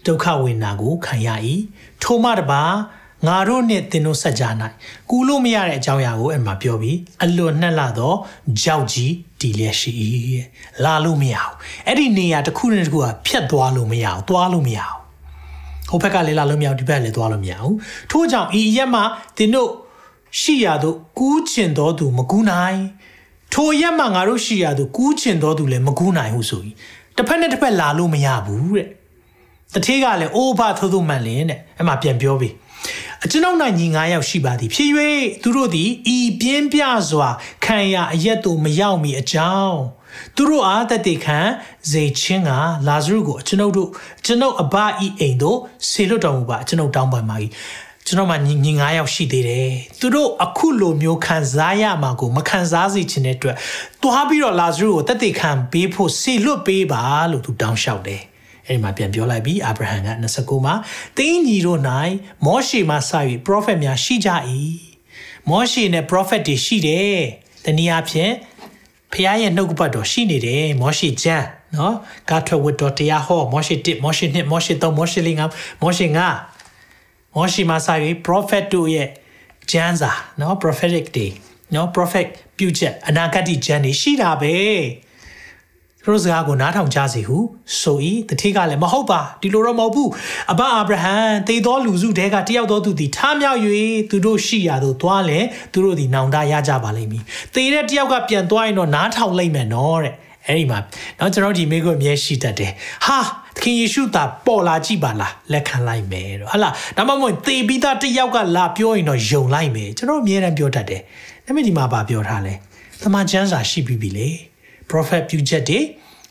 [0.06, 1.30] ဒုက္ခဝေဒနာကိုခံရ၏
[2.04, 2.64] ထိုမှတပါ
[3.26, 4.44] ငါတို့နဲ့သင်တို့ဆက်ကြ၌
[5.10, 8.18] ကူလို့မရတဲ့အကြောင်းအရာကိုအဲ့မှာပြောပြီးအလွန်နှက်လာတော့
[8.64, 9.92] ကြောက်ကြီးတီလျက်ရှိ၏
[10.84, 11.54] လာလို့မရဘူး
[11.88, 14.98] အဲ့ဒီနေရာတစ်ခုနဲ့တစ်ခုကဖြတ်သွားလို့မရဘူးသွားလို့မရဘူး
[15.90, 17.76] ဟိုဘက်ကလည်းလာလို့မရဘူးဒီဘက်လည်းသွားလို့မရဘူး
[18.12, 19.04] ထို့ကြောင့်ဤရက်မှာ
[19.38, 19.70] သင်တို့
[20.42, 22.80] ရှိရသောကူးချင်တော်သူမကူးနိုင်
[23.54, 26.76] ထိုရက်မှာငါတို့ရှိရသောကူးချင်တော်သူလည်းမကူးနိုင်ဟုဆိုပြီး
[27.18, 28.88] တစ်ဖက်နဲ့တစ်ဖက်လာလို့မရဘူးတဲ့
[29.74, 32.54] တထေးကလည်းအိုးဖထိုးထိုးမှန်လင်းတဲ့အဲ့မှာပြန်ပြောပြီး
[33.26, 34.92] အကျွန်ုပ်၌ညီ9ယောက်ရှိပါသည်ဖြစ်၍
[35.44, 37.30] သူတို့သည်ဤပြင်းပြစွာ
[37.66, 39.80] ခံရအရက်တို့မရောက်မီအကြောင်း
[40.36, 41.40] သူတို့အားတတိခံ
[41.92, 42.52] ဇေချင်းက
[42.88, 43.90] လာဇရုကိုကျွန်ုပ်တို့
[44.26, 45.58] ကျွန်ုပ်အဘဤအိမ်တို့
[45.90, 47.38] ဆေလွတ်တော်မူပါကျွန်ုပ်တောင်းပန်ပါ၏
[48.06, 53.56] ကျွန်တော်မှညီညီ9ယောက်ရှိသေးတယ်သူတို့အခုလိုမျိုးခံစားရမှာကိုမခံစားစေချင်တဲ့အတွက်
[54.02, 58.22] သွားပြီးတော့လာဇရုကိုတတိခံပေးဖို့ဆေလွတ်ပေးပါလို့သူတောင်းလျှောက်တယ်
[58.68, 60.74] အဲ့ဒီမှာပြန်ပြောလိုက်ပြီးအာဗြဟံက29မှာ
[61.18, 61.80] တင်းညီတို့၌
[62.46, 63.12] မောရှေမှစ၍
[63.48, 64.30] prophet များရှိကြ၏
[65.50, 67.18] မောရှေနဲ့ prophet တွေရှိတယ်
[67.66, 68.32] တနည်းအားဖြင့်
[69.12, 71.96] ဖခင်ရဲ့နှုတ်ကပတ်တော်ရှိနေတယ်မောရှေကျမ်းနော်
[72.30, 77.88] ကာထွက်ဝတ်တော်တရားဟောမောရှေ1မောရှေ2မောရှေ3မောရှေ4မောရှေ5မောရှေမှစ၍
[78.26, 79.10] prophet တို့ရဲ့
[79.72, 81.32] ကျမ်းစာနော် prophetic day
[81.74, 82.28] နော် prophet
[82.58, 84.56] ပြုချက်အနာဂတ်ကျမ်းတွေရှိတာပဲ
[86.07, 87.39] သူတို့စကားကိုနားထောင်ကြစီဟု
[87.81, 90.11] ဆို၏တတိကလည်းမဟုတ်ပါဒီလိုတော့မဟုတ်ဘူး
[90.53, 91.17] အဘအာဗြဟံ
[91.49, 93.61] သေသောလူစုတဲကတယောက်သောသူသည်ထားမြောက်၍
[94.11, 95.39] သူတို့ရှိရာသို့သွားလဲ
[95.73, 97.23] သူတို့သည်နောင်တရကြပါလိမ့်မည်
[97.55, 100.15] သေတဲ့တယောက်ကပြန်သွားရင်တော့နားထောင်လိုက်မယ်နော်တဲ့
[100.47, 100.79] အဲ့ဒီမှာ
[101.17, 102.73] เนาะကျွန်တော်ဒီမိကိုအမြဲရှိတတ်တယ်
[103.07, 103.19] ဟာ
[103.57, 111.01] သခင်ယေရှုသာပေါ်လာကြည့်ပါလားလက်ခံလိုက်မယ်တော့ဟာလားဒါမှမဟုတ်သေပြီးသားတယောက်ကလာပြောရင်တော့ယုံလိုက်မယ်ကျွန်တော်အမြဲတမ်းပြောတတ်တယ်
[111.47, 112.55] ဒါပေမဲ့ဒီမှာဗာပြောထားလဲ
[113.03, 114.29] သမန်ကျမ်းစာရှိပြီပြီလေ
[114.92, 115.80] prophet ပြုချက်တွေ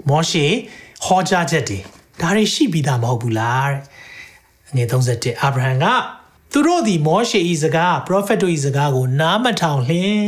[0.09, 0.45] မောရှေ
[1.05, 1.79] ဟောကြားချက်တွေ
[2.21, 3.81] ဒါတွေရှိပြီးသားမဟုတ်ဘူးလားတဲ့
[4.75, 5.87] ငွေ31အာဗြဟံက
[6.53, 10.25] သူတို့သည်မောရှေ၏စကား prophet တို့၏စကားကို နားမထောင်လျင်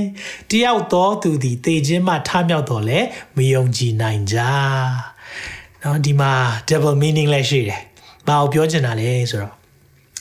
[0.50, 3.00] တယောက်သောသူသည်တေခြင်းမှထမြောက်တော်လဲ
[3.36, 4.36] မယုံကြည်နိုင်ကြ။
[5.82, 6.32] နော်ဒီမှာ
[6.68, 7.80] double meaning လည်းရှိတယ်။
[8.28, 9.54] ဘာကိုပြောချင်တာလဲဆိုတော့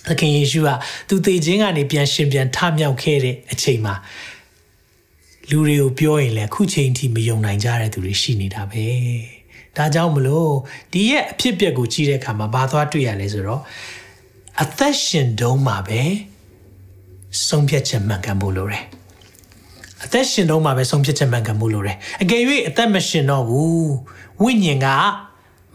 [0.07, 0.69] သခင်ယေရှုက
[1.07, 3.95] သူတေခြင်းကနေပြန်ရှင်ပြန်ထမြောက်ခဲ့တဲ့အချိန်မှာ
[5.49, 8.85] လူတွေကိုပြောရင်လည်းခုချိန်ထိမယုံနိုင်ကြတဲ့သူတွေရှိနေတာပဲ
[9.77, 10.51] ဒါကြောင့်မလို့
[10.91, 13.61] ဒီရဲ့အဖြစ်အပျက်ကိုကြည့်တဲ့အခါမှာဘာသွားတွေ့ရလဲဆိုတော့
[14.63, 16.01] အသက်ရှင်တုံးမှာပဲ
[17.47, 18.83] ဆုံးဖြတ်ချက်မှန်ကန်ဖို့လိုတယ်
[20.03, 23.89] အသက်ရှင်တုံးမှာပဲဆုံးဖြတ်ချက်မှန်ကန်ဖို့လိုတယ်အကယ်၍အသက်မရှင်တော့ဘူး
[24.41, 24.87] ဝိညာဉ်က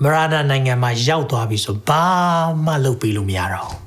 [0.03, 2.05] မရဏနိုင်ငံမှာရောက်သွားပြီဆိုဘာ
[2.65, 3.82] မှလုပ်ပေးလို့မရတော့ဘူး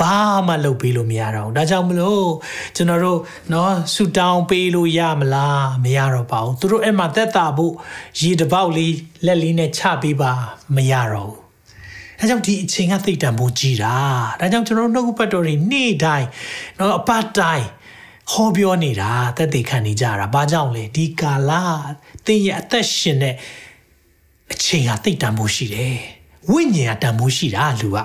[0.00, 0.16] ဘာ
[0.46, 2.28] မှလုပ်ပေးလို့မရတော့ဘူးဒါကြောင့်မလို့
[2.76, 3.18] ကျွန်တော်တို့
[3.50, 7.72] เนาะဆူတောင်းပေးလို့ရမလားမရတော့ပါဘူးသူတို့အဲ့မှာသက်တာဖို့
[8.20, 8.94] ရေတပေါက်လေး
[9.26, 10.32] လက်လေးနဲ့ချပေးပါ
[10.76, 11.46] မရတော့ဘူး
[12.18, 13.96] ဒါကြောင့်ဒီအချိန်ကသိတံဖို့ကြီးတာ
[14.40, 16.28] ဒါကြောင့်ကျွန်တော်နှုတ်ပတ်တော်တွေနေ့တိုင်း
[16.76, 17.66] เนาะအပတ်တိုင်း
[18.32, 21.52] ဟောပြောနေတာသက်သေခံနေကြတာဘာကြောင့်လဲဒီကာလ
[22.26, 23.34] သင်ရဲ့အသက်ရှင်တဲ့
[24.52, 25.98] အချိန်ဟာသိတံဖို့ရှိတယ်
[26.50, 27.98] ဝိညာဉ်ကတံဖို့ရှိတာလူက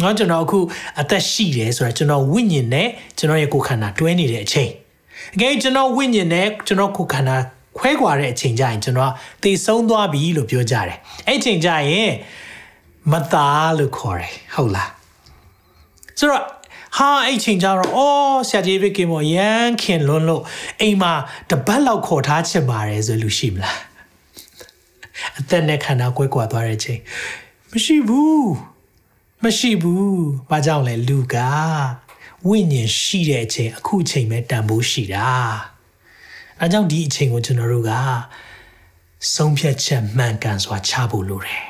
[0.00, 0.58] เนาะကျွန်တော်အခု
[1.00, 4.70] အသက်ရှိတယ်ဆိုတော့ကျွန်တော်ဝိညာဉ်နဲ့ကျွန်တော်ရဲ့ကိုယ်ခန္ဓာတွဲနေတဲ့အချိန်
[5.34, 7.36] အကယ်ကျွန်တော်ဝိညာဉ်နဲ့ကျွန်တော်ကိုယ်ခန္ဓာ
[7.78, 12.10] ခွဲခွာတဲ့အချိန်ကျရင်ကျွန်တော်သေဆုံးသွားပြီလို့ပြောကြတယ်အဲ့အချိန်ကျရင်
[13.12, 14.90] မသားလို့ခေါ်တယ်ဟုတ်လား
[16.18, 16.44] ဆိုတော့
[16.96, 20.42] ဟာအဲ့ချိန်ကျတော့အော်ဆရာဂျေဗစ်ကင်မော်ရန်ခင်လွန်းလို့
[20.80, 21.12] အိမ်မှာ
[21.50, 23.78] တပတ်လောက်ခေါ်ထားချင်ပါတယ်ဆိုလို့ရှိမလား
[25.38, 27.00] အသက်နဲ့ခန္ဓာကွဲကွာသွားတဲ့ချိန်
[27.72, 28.46] မရှိဘူး
[29.45, 31.35] မရှိဘူးဘာကြောင့်လဲလူက
[32.47, 35.29] ဝိညာဉ်ရှိတဲ့အချိန်အခုချိန်ပဲတန်ဖိုးရှိတာ
[36.59, 37.91] အဲကြောင့်ဒီအချိန်ကိုကျွန်တော်တို့က
[39.35, 41.65] ဆုံးဖြတ်ချက်မှန်ကန်စွာချဖို့လိုတယ်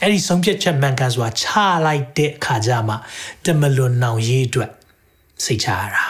[0.00, 1.46] အဲ့ဒီဆုံးဖြတ်ချက်မှန်ကန်စွာချ
[1.86, 2.94] လိုက်တဲ့အခါကျမှ
[3.44, 4.70] တမလွန်နောင်ရေးအတွက်
[5.44, 6.06] စိတ်ချရတာ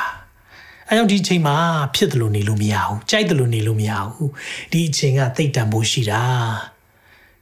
[0.89, 1.57] အဲကြောင့်ဒီအချိန်မှာ
[1.95, 4.31] ဖြစ်တယ်လို့နေလို့မရဘူးကြိုက်တယ်လို့နေလို့မရဘူး
[4.73, 6.23] ဒီအချိန်ကသိတ္တန်ဖို့ရှိတာ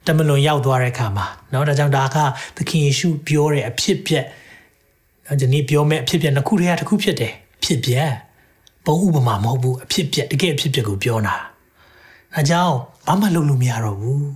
[0.06, 2.16] တမလွန်ရောက်သွားတဲ့အခါမှာเนาะဒါကြောင့်ဒါက
[2.56, 4.24] သခင်ယေရှုပြောတဲ့အဖြစ်ပြက်
[5.26, 7.32] နော်ဒီနေ့ပြောမယ့်အဖြစ်ပြက်နှစ်ခုတည်းကတစ်ခုဖြစ်တယ်
[7.64, 8.10] ဖြစ်ပြက်
[8.86, 11.36] ပုံဥပမာမဟုတ်ဘူးအဖြစ်ပြက်တကယ်အဖြစ်ပြက်ကိုပြောတာ
[12.34, 12.74] ဒါကြောင့်
[13.06, 14.26] ဘာမှလုပ်လို့မရတော့ဘူး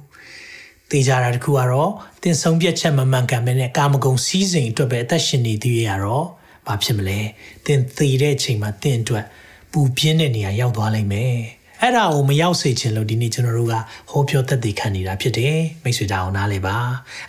[0.90, 1.90] တေချာတာတခုကတော့
[2.22, 6.26] တင်ဆုံးပြက်ချက်မမှန်ကန်ပဲနဲ့ကာမဂုဏ်စီးစိမ်အတွက်ပဲအသက်ရှင်နေသေးရတော့
[6.66, 7.18] ဘာဖြစ်မလဲ
[7.66, 9.24] တင်သေတဲ့အချိန်မှာတင်အတွက်
[9.72, 11.36] ပူပြင်းတဲ့နေရာရောက်သွားလိမ့်မယ်
[11.81, 13.75] အဲ့ဒါကိုမရောက်စေချင်လို့ဒီနေ့ကျွန်တော်တို့က
[14.09, 16.75] ဟောပြောသက်သေခံနေတာဖြစ်တယ်မိတ်ဆွေတောင်းနားလေပါ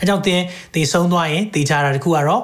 [0.00, 0.42] အဲကြောင့်တင်
[0.74, 2.42] သေဆုံးသွားရင်သေချာတာတခုကတော့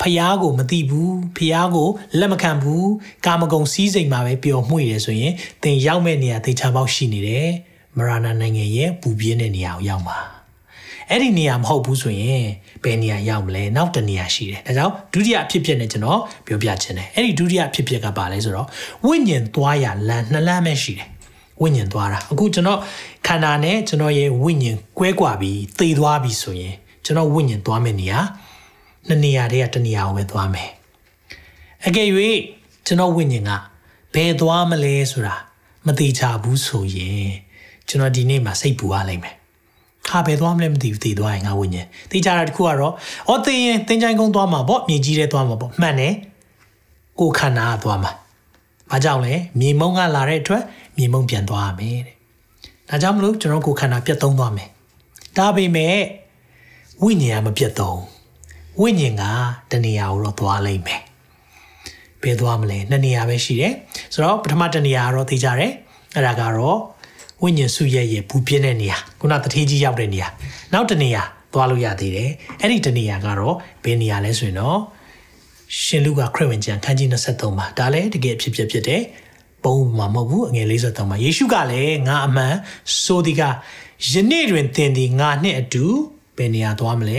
[0.00, 2.88] ဖျားကိုမသိဘူးဖျားကိုလက်မခံဘူး
[3.26, 5.32] ကာမဂုဏ်စီးစိမ်မှာပဲပျော်မွေ့တယ်ဆိုရင်
[5.62, 7.48] သင်ရောက်မဲ့နေရာသေချာပေါက်ရှိနေတယ်
[7.96, 10.18] မရဏနိုင်ငံရဲ့ပူပြင်းတဲ့နေရာကိုရောက်မှာ
[11.08, 12.44] အဲ့ဒီနေရာမဟုတ်ဘူးဆိုရင်
[12.84, 18.66] ဘယ်နေရာရောက်မလဲနောက်တနေရာရှိတယ်ဒါကြောင့်ဒုတိယအဖြစ်ဖြစ်နဲ့ကျွန်တော်ပြောပြချင်တယ်အဲ့ဒီဒုတိယအဖြစ်ဖြစ်ကပါလဲဆိုတော့
[19.04, 21.08] ဝိညာဉ်သွားရလမ်းနှစ်လမ်းပဲရှိတယ်
[21.62, 22.78] ဝိညာဉ်သွားတာအခုကျွန်တော်
[23.26, 28.20] ခန္ဓာနဲ့ကျွန်တော်ရဲ့ဝိညာဉ်ကွဲကွာပြီးသေသွားပြီဆိုရင်ကျွန်တော်ဝိညာဉ်သွားမယ့်နေရာ
[29.08, 30.70] နှစ်နေရာတည်းကတနေရာကိုပဲသွားမယ်
[31.86, 32.08] အကယ်၍
[32.86, 33.50] ကျွန်တော်ဝိညာဉ်က
[34.14, 35.34] ဘယ်သွားမလဲဆိုတာ
[35.86, 37.28] မတိချဘူးဆိုရင်
[37.88, 39.34] ကျွန်တော်ဒီနေ့မှာစိတ်ပူရလိမ့်မယ်
[40.08, 42.94] ခါပဲသွားမလဲမသိဘူးတည်သွားရင်ငါဝိညာဉ်တည်ကြတာတခုကတော့
[43.28, 46.14] အော်တင်ရင်တင်ချိုင်းကုန်းသွားမှာပေါ့မြေကြီးထဲသွားမှာပေါ့မှန်တယ်
[47.20, 48.12] ကိုခန္ဓာကသွားမှာ
[48.90, 50.62] ဘာကြောင့်လဲမြေမုံကလာတဲ့အတွက်
[51.00, 52.16] မြေမုံပြန်သွားရမယ်တဲ့
[52.88, 54.68] ဒါကြောင့်မလို့ကျွန်တော်ကိုခန္ဓာပြတ်သုံးသွားမယ်
[55.36, 55.96] ဒါပေမဲ့
[57.02, 58.00] ဝိညာဉ်ကမပြတ်သုံး
[58.80, 59.24] ဝိညာဉ်က
[59.72, 61.02] တနေရာကိုတော့သွားလိမ့်မယ်
[62.22, 63.74] ဘယ်သွားမလဲနှစ်နေရာပဲရှိတယ်
[64.12, 65.72] ဆိုတော့ပထမတနေရာကတော့သိကြတယ်
[66.16, 66.78] အဲ့ဒါကတော့
[67.42, 70.28] ဝိညာဉ်စုရဲ့ရဲ့ဘူးပြင်းတဲ့နေရာခုနတထေးကြီးရောက်တဲ့နေရာ
[70.72, 71.22] နောက်တနေရာ
[71.54, 74.78] သွားလို့ရသေးတယ်အဲ့ဒီတနေရာကတော့ဘယ်နေရာလဲဆိုရင်တော့
[75.82, 79.02] ရှင်လူကခရစ်ဝင်ကျမ်းခန်းကြီး23မှာဒါလည်းတကယ်ဖြစ်ဖြစ်ဖြစ်တယ်
[79.64, 82.54] ပုံမှာမဟုတ်ဘူးအငယ်53မှာယေရှုကလည်းငါအမှန်
[83.02, 83.42] ဆိုဒီက
[84.10, 85.84] ယနေ့တွင်သင်သည်ငါနှင့်အတူ
[86.36, 87.18] ဘယ်နေရာသွားမလဲ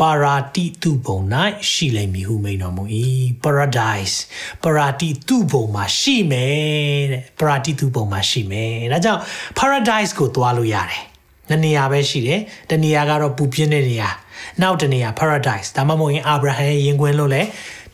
[0.00, 1.18] ပါရာတိတုဘုံ၌
[1.70, 2.84] ရှိလိမ့်မည်ဟုမိန်တော်မူ၏။
[3.44, 4.16] paradise
[4.62, 9.20] ပါရာတိတုဘုံမှာရှိမယ်တဲ့။ပါရာတိတုဘုံမှာရှိမယ်။ဒါကြောင့်
[9.58, 11.02] paradise ကိုသွားလို့ရတယ်။
[11.48, 14.10] နှစ်နေရာပဲရှိတယ်။တနေရာကတော့ပူပြင်းတဲ့နေရာ။
[14.60, 17.42] နောက်တနေရာ paradise ဒါမှမဟုတ်ရင်အာဗြဟံရဲ့ရင်ခွင်လို့လဲ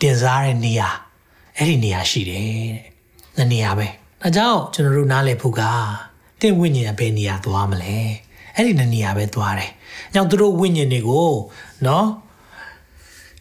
[0.01, 0.89] တင်စားတဲ့နေရာ။
[1.57, 2.45] အဲ့ဒီနေရာရှိတယ်
[2.77, 2.95] တဲ့။
[3.37, 3.87] နှစ်နေရာပဲ။
[4.23, 5.63] ဒါကြောင့်ကျွန်တော်တို့နားလည်ဖို့က
[6.41, 7.97] တင့်ဝိညာဉ်ကဘယ်နေရာသွားမလဲ။
[8.55, 9.71] အဲ့ဒီနှစ်နေရာပဲသွားတယ်။
[10.15, 11.31] ညောင်သူတို့ဝိညာဉ်တွေကို
[11.87, 12.07] နော်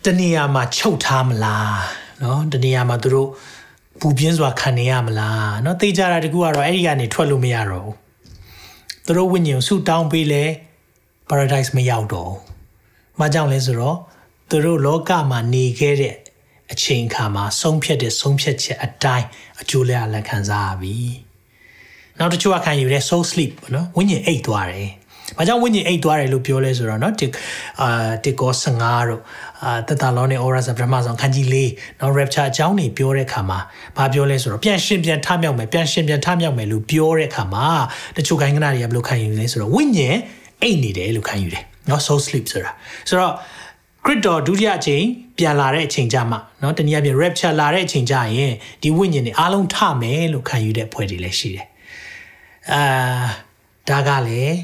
[0.05, 1.79] တနေရာမှာချုပ်ထားမလား
[2.23, 3.29] နော်တနေရာမှာသူတို့
[3.99, 7.95] ပူပြင်းစွာခံနေရမလားနော်သိကြတာတကူကတော့အဲ့ဒီကနေထွက်လို့မရတော့ဘူး
[9.05, 10.43] သူတို့ဝိညာဉ်ဆူတောင်းပေးလဲ
[11.29, 12.37] paradise မရောက်တော့ဘူး။
[13.19, 13.97] ဘာကြောင့်လဲဆိုတော့
[14.49, 16.15] သူတို့လောကမှာနေခဲ့တဲ့
[16.73, 19.27] အချိန်အခါမှာဆုံးဖြတ်တဲ့ဆုံးဖြတ်ချက်အတိုင်း
[19.61, 20.95] အကျိုးလဲအလခံစားရပြီ။
[22.19, 24.91] နောက်တစ်ချို့ကခံယူတဲ့ soul sleep ပေါ့နော်ဝိညာဉ်အိတ်သွားတယ်။
[25.37, 27.31] ဘာကြောင့်ဝိညာဉ်အိတ်သွားတယ်လို့ပြောလဲဆိုတော့နော်တစ်
[27.81, 29.21] အာတစ်ကော15တို့
[29.63, 31.55] အာတတလောနဲ့ aura ဆိုပထမဆုံးခန်းကြီး၄
[31.99, 33.59] နော် rapture အကြောင်းနေပြောတဲ့အခါမှာ
[33.97, 37.67] ဘာပြောလဲဆိုတော့ပြန်ရှင်ပြန်ထမြောက်မယ်ပြန်ရှင်ပြန်ထမြောက်မယ်လို့ပြောတဲ့အခါမှာ
[38.17, 40.17] တချို့ခိုင်းကနာတွေကဘယ်လိုခံယူလဲဆိုတော့ဝိညာဉ်
[40.61, 42.71] အိတ်နေတယ်လို့ခံယူတယ်နော် soul sleep ဆိုတာ
[43.09, 43.33] ဆိုတော့
[44.04, 45.04] ခရစ်တော်ဒုတိယအချိန်
[45.36, 51.66] ပြန်လာတဲ့အချိန်ကြမှာเนาะတနည်းအားဖြင့် rapture လာတဲ့အချိန်ကြရင်ဒီဝိညာဉ်တွေအားလုံးထမယ်လို့ခံယူတဲ့ဖွဲ့တွေလည်းရှိတယ်
[52.72, 52.82] အာ
[53.88, 54.54] ဒါကလည်း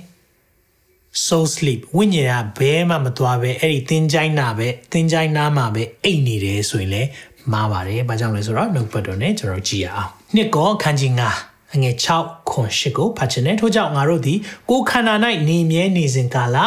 [1.24, 7.09] soul sleep ဝိညာဉ်ကဘဲမှမသွားပဲအဲ့ဒီသင်ချိုင်းနာပဲသင်ချိုင်းနာမှာပဲအိတ်နေတယ်ဆိုရင်လည်း
[7.52, 11.12] မှားပါတယ်။ဘာကြောင့်လဲဆိုတော့နှုတ်ပတ်တော်နဲ့ကျွန်တော်ကြည့်ရအောင်။နှစ်ကောခန်းကြီး
[11.44, 14.38] 9အငယ်6ခွန်8ကိုဖတ်ချင်တယ်ထို့ကြောင့်ငါတို့သည်
[14.70, 15.14] ကိုယ်ခန္ဓာ၌
[15.48, 16.59] နေမြဲနေစဉ်ကာလ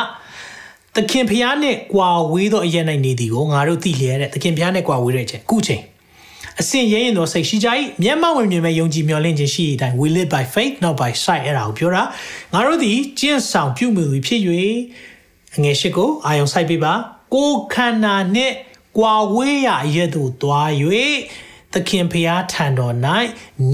[0.96, 5.82] သခင်ဖျားနှင့်ကွာဝေးသောအရာ၌နေသည်ကိုငါတို့သိလျက်တဲ့သခင်ဖျားနှင့်ကွာဝေးတဲ့အချိန်အခုချိန်
[6.60, 7.68] အစဉ်ရဲရင်သောစိတ်ရှိကြ၏
[8.02, 12.02] မျက်မှောက်ဝင်မြင်မဲ့ယုံကြည်မျှော်လင့်ခြင်းရှိတဲ့အတိုင်း we live by faith not by sight အဲ့ဒါကိုပြောတာ
[12.52, 14.40] ငါတို့သည်ကျင့်ဆောင်ပြုမှုဖြစ်၍
[15.56, 16.92] အငယ်ရှိကိုအာယုံဆိုင်ပေးပါ
[17.34, 18.54] ကိုခန္ဓာနှင့်
[18.98, 20.70] ကွာဝေးရရဲ့သို့သွား၍
[21.72, 22.94] သခင်ဖျားထံတော်၌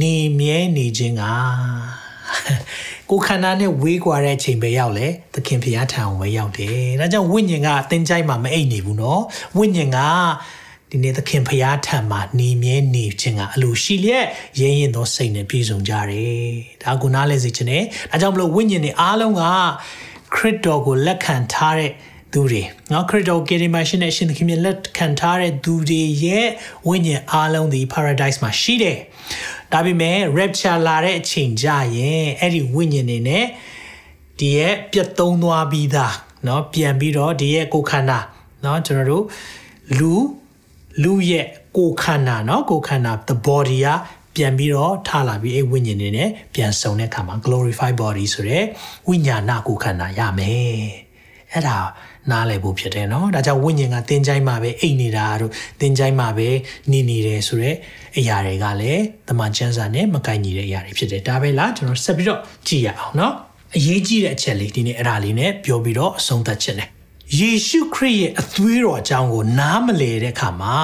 [0.01, 1.23] နေမြဲနေခြင်းက
[3.11, 9.23] ကိုခန္ဓာနဲ့ဝေးကွာတဲ့အချိန်ပဲရောက်လေသခင်ဖျားထံဝဲရောက်တယ်ဒါကြောင့်ဝိညာဉ်ကအသင်ကြိုက်မှမအိပ်နေဘူးနော်
[9.59, 9.99] ဝိညာဉ်က
[10.91, 14.27] ဒီနေ့သခင်ဖျားထံမှာနေမြဲနေခြင်းကအလိုရှိလျက်
[14.61, 16.51] ရင်းရင်သောစိတ်နဲ့ပြည့်စုံကြတယ်
[16.83, 19.43] ဒါကနားလဲစေခြင်းနဲ့ဒါကြောင့်မလို့ဝိညာဉ်တွေအားလုံးက
[20.35, 21.93] ခရစ်တော်ကိုလက်ခံထားတဲ့
[22.33, 26.47] သူတွေနော်ခရစ်တော်ကေရီမာရှင်နဲ့ရှင်သခင်မြတ်လက်ခံထားတဲ့သူတွေရဲ့
[26.89, 28.99] ဝိညာဉ်အားလုံးဒီ paradise မှာရှိတယ်
[29.74, 33.46] ဒါပေမဲ့ rapture လာတဲ့အချိန်ကြရင်အဲ့ဒီဝိညာဉ်တွေနဲ့
[34.40, 38.20] ဒီရဲ့ပြတ်သုံးသွားပြီးသားเนาะပြန်ပြီးတော့ဒီရဲ့ကိုခန္ဓာ
[38.62, 39.26] เนาะကျွန်တော်တို့
[40.00, 40.14] လူ
[41.04, 41.46] လူရဲ့
[41.78, 43.88] ကိုခန္ဓာเนาะကိုခန္ဓာ the body က
[44.36, 48.64] ပြန်ပြီးတော့ထလာပြီးအဲ့ဝိညာဉ်တွေနဲ့ပြန်ဆုံတဲ့အခါမှာ glorified body ဆိုတဲ့
[49.08, 50.80] ဝိညာဏကိုခန္ဓာရမယ်
[51.52, 51.78] အဲ့ဒါ
[52.32, 56.48] နားလည်ဖို့ဖြစ်တယ်เนาะဒါကြောင့်ဝိညာဉ်ကသင်ချိုင်းမှာပဲအိတ်နေတာတို့သင်ချိုင်းမှာပဲ
[56.92, 57.78] နေနေတယ်ဆိုတော့
[58.18, 63.34] အရာတွေကလည်းတမန်ကျမ်းစာနဲ့မကိုက်ညီတဲ့အရာတွေဖြစ်တယ်ဒါပဲလားကျွန်တော်ဆက်ပြီးတော့ကြည့်ရအောင်เนาะ
[63.76, 66.90] အရေးကြီးတဲ့အချက်လေးဒီနေ့အဲ့ဒါလေးနဲ့ပြောပြီးတော့အဆုံးသတ်ခြင်းတယ်
[67.40, 70.78] ယေရှုခရစ်ရဲ့အသွေးတော်အကြောင်းကိုနားမလည်တဲ့အခါမှာ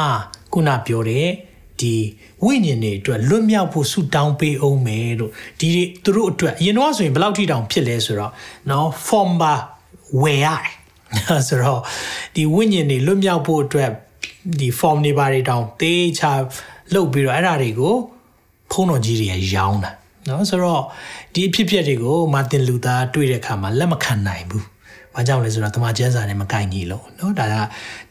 [0.53, 1.27] ခုနပြောတဲ့
[1.81, 1.95] ဒီ
[2.43, 5.69] ဝိညာဉ်တွေအတွက်လွတ်မြောက်ဖို့ဆုတောင်းပေးအောင်မယ်လို့ဒီ
[6.03, 8.31] သူတို့အတွက်အရင်တော့ဆိုရင်ဘယ်လောက်ထိတောင်ဖြစ်လဲဆိုတော့
[8.69, 9.53] နော် form ပါ
[10.21, 10.73] ဝယ်ရတယ်
[11.48, 11.80] ဆိုတော့
[12.34, 13.90] ဒီဝိညာဉ်တွေလွတ်မြောက်ဖို့အတွက်
[14.60, 16.22] ဒီ form တွေပါတွေတောင်တေးချ
[16.94, 17.94] လုတ်ပြီးတော့အဲ့ဒါတွေကို
[18.72, 19.90] ဖုံးတော်ကြီးတွေရောင်းတာ
[20.28, 20.82] နော်ဆိုတော့
[21.34, 24.64] ဒီအဖြစ်အပျက်တွေကိုမာတင်လူသားတွေ့တဲ့အခါမှာလက်မခံနိုင်ဘူး။
[25.14, 27.54] ဘာကြောင့်လဲဆိုတော့တမန်ကျမ်းစာနဲ့မကိုက်ညီလို့နော်ဒါက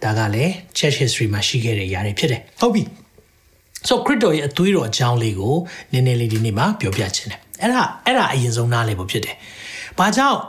[0.03, 2.83] ဒါကလည်း church history မှာရှိခဲ့တဲ့အရာတွေဖြစ်တယ်။ဟုတ်ပြီ။
[3.87, 5.55] so ခရစ်တော်ရဲ့အသွေးတော်အကြောင်းလေးကို
[5.91, 9.35] နည်းနည်းလေးဒီနေ့မှာပြောပြချင်တယ်။အဲ့ဒါအဲ့ဒါအရင်ဆုံးနားလည်ဖို့ဖြစ်တယ်။
[9.99, 10.39] ဘာကြောင့်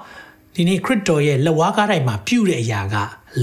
[0.59, 2.97] ဒီနေ့ခရစ်တော်ရဲ့လက်ဝါးကားတိုင်းမှာပြုတဲ့အရာက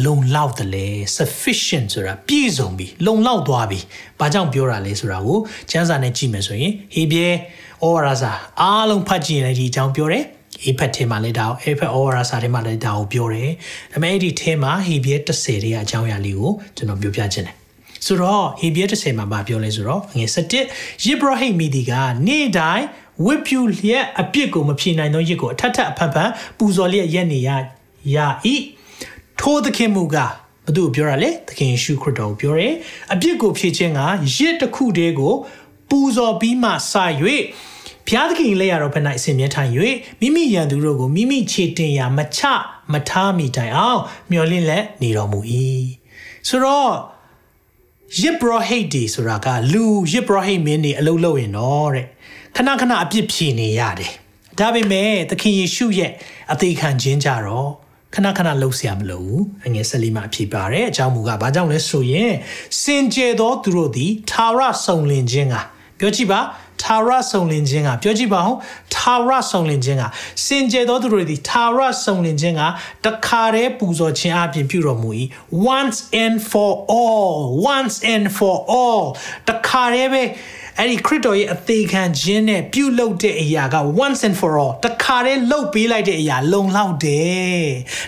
[0.05, 3.79] လုံလောက်တယ်လေ sufficient ဆိုတာပြည့်စုံပြီလုံလောက်သွားပြီ။
[4.19, 5.39] ဘာကြောင့်ပြောတာလဲဆိုတာကို
[5.71, 7.29] ကျမ်းစာနဲ့ကြည့်မယ်ဆိုရင်ဟေဘရဲ
[7.83, 10.23] ဩဝါဒစာအားလုံးဖတ်ကြည့်ရင်ဒီအကြောင်းပြောတယ်။
[10.63, 13.49] အေဖက်ထဲမှာလည်းဒါကိုအေဖက်ဩဝါဒစာထဲမှာလည်းဒါကိုပြောတယ်။
[13.91, 17.55] ဒါပေမဲ့အဲ့ဒီထဲမှာဟေဘရဲ30ရဲ့အကြောင်းအရာလေးကိုကျွန်တော်ပြောပြခြင်းတယ်။
[18.05, 20.25] ဆိုတော့ဟေဘရဲ30မှာပြောလဲဆိုတော့ငွေ
[20.65, 21.91] 7ယေဘရဟိမိဒီက
[22.27, 22.85] နေ့တိုင်း
[23.25, 27.49] ဝိပြူလျက်အပြစ်ကိုမဖြေနိုင်သောရစ်ကိုအထက်ထက်အဖန်ဖန်ပူဇော်လျက်ရက်နေရ
[28.15, 28.17] ရ
[28.53, 28.55] ဤ
[29.39, 30.31] ထိုသခင်မူကား
[30.65, 32.73] ဘသူပြောတာလဲသခင်ယေရှုခရစ်တော်ကိုပြောတယ်
[33.13, 33.99] အပြစ်ကိုဖြေခြင်းက
[34.37, 35.33] ရစ်တစ်ခုတည်းကို
[35.89, 36.73] ပူဇော်ပြီးမှစ၍
[38.07, 39.71] ဘုရားသခင်လက်ရတော်ဖက်၌အစဉ်မြဲထိုင်၍
[40.19, 42.41] မိမိရန်သူတို့ကိုမိမိခြေတင်ရာမချ
[42.91, 45.39] မထားမိတိုင်အောင် မျောလင့်လက်နေတော်မူ၏
[46.47, 46.93] ဆိုတော့
[48.19, 52.07] ယစ်ဘရဟိတ်ဒီဆိုတာကလူယစ်ဘရဟိတ်မင်းနေအလုပ်လုပ်ရင်တော့တဲ့
[52.55, 54.13] ခဏခဏအပြစ်ဖြေနေရတယ်
[54.59, 56.11] ဒါပေမဲ့သခင်ယေရှုရဲ့
[56.53, 57.69] အသေးခံခြင်းကြတော့
[58.13, 59.33] ခဏခဏလှုပ်ရှားမလို့
[59.65, 62.33] အငယ်ဆက်လီမှာအဖြစ်ပါတယ်အကြောင်းမူကဘာကြောင့်လဲဆိုရင်
[62.81, 65.55] စင်ကြယ်သောသူတို့သည်သာရဆုံလင်ခြင်းက
[65.99, 66.39] ပြောကြည့်ပါ
[66.83, 68.55] သာရဆုံလင်ခြင်းကပြောကြည့်ပါဦး
[68.95, 70.03] သာရဆုံလင်ခြင်းက
[70.45, 72.61] စင်ကြယ်သောသူတို့သည်သာရဆုံလင်ခြင်းက
[73.05, 75.09] တခါတည်းပူဇော်ခြင်းအပြင်ပြုတော်မူ၏
[75.75, 77.31] once and for all
[77.73, 79.03] once and for all
[79.47, 80.23] တခါတည်းပဲ
[80.79, 87.63] အဲ့ဒီခရစ်တော်ရဲ့အသေးခံခြင်းနဲ့ပြုလုပ်တဲ့အရာက once and for all တခါတည်းလှုပ်ပေးလိုက်တဲ့အရာ လုံလောက်တယ်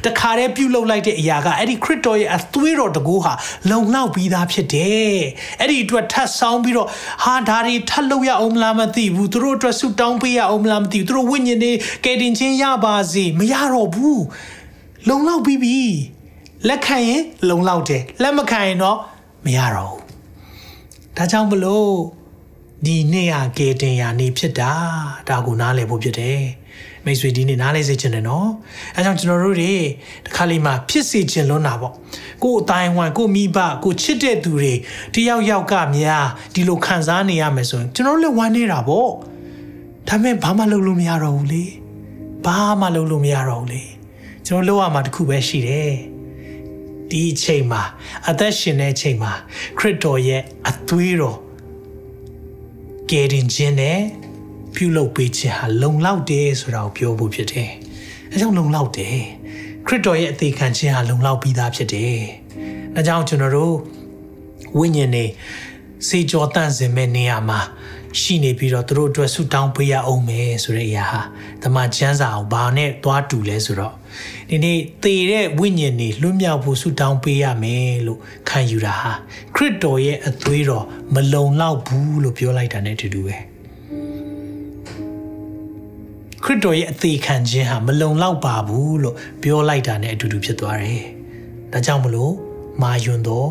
[0.05, 3.33] တခါတည်းပြုလုပ်လိုက်တဲ့အရာကအဲ့ဒီခရစ်တော်ရဲ့အသွေးတော်တကူဟာ
[3.71, 5.15] လုံလောက်ပြီးသားဖြစ်တယ်
[5.59, 6.87] အဲ့ဒီအတွက်ထပ်ဆောင်ပြီးတော့
[7.23, 11.71] ဟာဒါတွေထပ်လုပ်ရအောင်မလားမသိဘူးသူတို့အတွက်ဆုတောင်းပေးရအောင်မလားမသိဘူးသူတို့ဝိညာဉ်တွေ
[12.05, 14.23] ကယ်တင်ခြင်းရပါစေမရတော့ဘူး
[15.09, 15.77] လုံလောက်ပြီးပြီ
[16.67, 18.97] လက်ခံရင်လုံလောက်တယ်လက်မခံရင်တော့
[19.45, 20.05] မရတော့ဘူး
[21.17, 22.24] ဒါကြောင့်မလို့
[22.83, 24.71] ဒီနေ့ဟာကေတင်ရာနေဖြစ်တာ
[25.29, 26.43] ဒါကိုနားလည်ဖို့ဖြစ်တယ်
[27.05, 28.49] မိတ်ဆွေဒီနေ့နားလဲစေချင်တယ်နော်
[28.95, 29.73] အဲကြောင့်ကျွန်တော်တို့တွေ
[30.25, 31.93] တခါလေးမှဖြစ်စေချင်လွန်းတာပေါ့
[32.43, 34.73] ကိုယ်အတိုင်းဝိုင်းကိုမိဘကိုချစ်တဲ့သူတွေ
[35.13, 39.09] တယောက်ယောက်ကများဒီလိုခံစားနေရမယ်ဆိုရင်ကျွန်တော်လည်းဝမ်းနေတာပေါ့
[40.07, 41.63] ဒါပေမဲ့ဘာမှလုပ်လို့မရတော့ဘူးလေ
[42.45, 43.83] ဘာမှလုပ်လို့မရတော့ဘူးလေ
[44.47, 45.93] ကျွန်တော်လုပ်ရမှာတခုပဲရှိတယ်
[47.09, 47.83] ဒီအချိန်မှာ
[48.29, 49.31] အသက်ရှင်တဲ့အချိန်မှာ
[49.77, 51.37] ခရစ်တော်ရဲ့အသွေးတော်
[53.11, 53.99] ကယ်တင်ခြင်းနဲ့
[54.75, 57.69] ပြုလုပ်ပေးခြင်းဟာလုံလောက်တယ်ဆိုတာကိုပြောဖို့ဖြစ်တယ်။
[58.31, 59.17] အဲကြောင့်လုံလောက်တယ်။
[59.85, 62.17] ခရစ်တော်ရဲ့အသေးခံခြင်းဟာလုံလောက်ပြီးသားဖြစ်တယ်။
[62.95, 63.75] အဲကြောင့်ကျွန်တော်တို့
[64.77, 65.25] ဝိညာဉ်နေ
[66.07, 67.59] စေကြောတန့်စင်မဲ့နေရာမှာ
[68.21, 71.21] ရှိနေပြီးတော့သူတို့အတွက်ဆုတောင်းပေးရအောင်မယ်ဆိုတဲ့အရာဟာ
[71.63, 73.95] တမန်ကျမ်းစာကိုဘာနဲ့သွားတူလဲဆိုတော့
[74.49, 79.11] ဒီနေ့သေတဲ့ဝိညာဉ်တွေလွတ်မြောက်ဖို့ဆုတောင်းပေးရမယ်လို့ခံယူတာဟာ
[79.55, 83.35] ခရစ်တော်ရဲ့အသွေးတော်မလုံလောက်ဘူးလို့ပြောလိုက်တာ ਨੇ တူတူပဲ
[86.43, 91.03] ခရစ်တော်ရဲ့အသေးခံခြင်းဟာမလုံလောက်ပါဘူးလို့ပြောလိုက်တာ ਨੇ အတူတူဖြစ်သွားတယ်။
[91.73, 92.33] ဒါကြောင့်မလို့
[92.81, 93.45] မာယွန်သော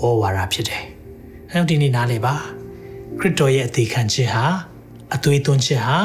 [0.00, 0.84] ဩဝါဒဖြစ်တယ်။
[1.50, 2.34] အဲဒီနေ့နားလေပါ
[3.18, 4.44] ခရစ်တော်ရဲ့အသေးခံခြင်းဟာ
[5.14, 5.98] အသွေးသွင်းခြင်းဟာ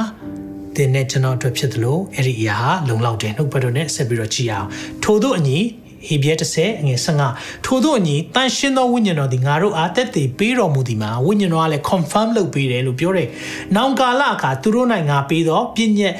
[0.77, 4.67] သင်နဲ့ကျွန်တော်အတွက်ဖြစ်သလိုအဲ့ဒီအရာဟာလုံလောက်တယ်နှုတ်ဘတ်တော်နဲ့ဆက်ပြီးတော့ကြည့်အောင်
[5.03, 5.59] ထို့သောအညီ
[6.07, 13.27] ဟေဘရဲ30အငယ်15ထို့သောအညီတန်ရှင်းသောဝိညာဉ်တော်သည်ငါတို့အားတက်တည်ပေးတော်မူသည်မှာဝိညာဉ်တော်ကလည်း confirm လုပ်ပေးတယ်လို့ပြောတယ်။
[13.75, 16.13] နောင်ကာလအခါသူတို့၌ငါပေးသောပြည့်ညက်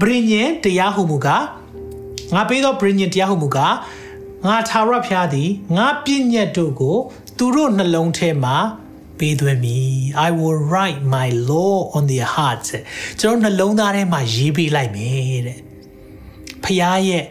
[0.00, 1.44] ပရိညင်တရားဟုမူကား
[2.34, 3.74] ငါပေးသောပရိညင်တရားဟုမူကား
[4.46, 6.96] ငါသာရဖျားသည်ငါပြည့်ညက်တို့ကို
[7.38, 8.56] သူတို့နှလုံးထဲမှာ
[9.18, 9.96] ပေးသွင်းမည်
[10.26, 12.68] I will write my law on their hearts
[13.20, 15.58] ကျွန်တော်နှလုံးသားထဲမှာရေးပေးလိုက်မယ်တဲ့
[16.64, 17.24] ဖျားရဲ့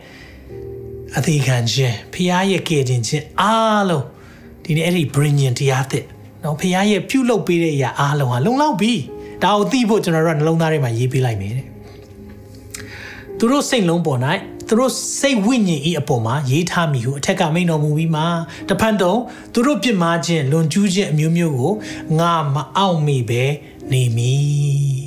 [1.18, 4.06] အသေးခံခြင်းဖျားရဲ့ကယ်တင်ခြင်းအားလုံး
[4.64, 6.06] ဒီနေ့အဲ့ဒီ brilliant တရားသစ်
[6.44, 8.94] နော်ဖျားရဲ့ပြုလုပ်ပေးတဲ့အရာအားလုံးဟာလုံလောက်ပြီ
[9.44, 11.66] ဒါကိုသိဖို့ကျွန်တော်တို့ကနှလုံးသားထဲမှာရေးပေးလိုက်မယ်တဲ့
[13.38, 14.20] သူတို့စိတ်လုံးပေါ်၌
[14.72, 18.24] သူတို့စိတ်ဝိညာဉ်ဤအပေါ်မှာရေးထားမိဟုအထက်ကမိန်တော်မူပြီးမှ
[18.70, 19.20] တဖန်တော့
[19.54, 21.72] သူတို့ပြစ်မှားခြင်းလွန်ကျူးခြင်းအမျိုးမျိုးကို
[22.20, 23.44] ငါမအောင်မိပဲ
[23.92, 25.02] နေမည်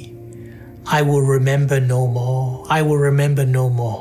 [0.98, 2.46] I will remember no more
[2.76, 4.00] I will remember no more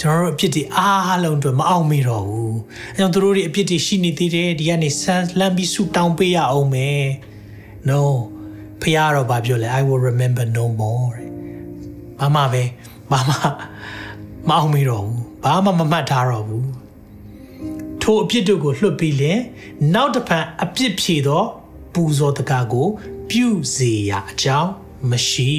[0.00, 2.58] ကျွန်တော်တို့အပြစ်တွေအားလုံးအတွက်မအောင်မိတော့ဘူး
[2.94, 7.02] အဲကြောင့်သူတို့တွေအပြစ်တွေရှိနေသေးတယ်ဒီကနေဆန်းလမ်းပြီးဆူတောင်းပေးရအောင်မယ်
[7.88, 8.00] no
[8.82, 11.28] ဖခင်တော့ဗာပြောလဲ I will remember no more တဲ့
[12.20, 12.62] ဘာမှပဲ
[13.12, 13.36] ဘာမှ
[14.49, 16.67] မအောင်မိတော့ဘူးဘာမှမမှတ်ထားတော့ဘူး
[18.01, 19.39] ထိုအပြစ်တို့ကိုလွှတ်ပြီးလင်
[19.93, 21.43] နောက်တစ်ဖန်အပြစ်ဖြေသော
[21.93, 22.87] ပူဇော်တကားကို
[23.29, 24.71] ပြုစေရအကြောင်း
[25.09, 25.51] မရှိ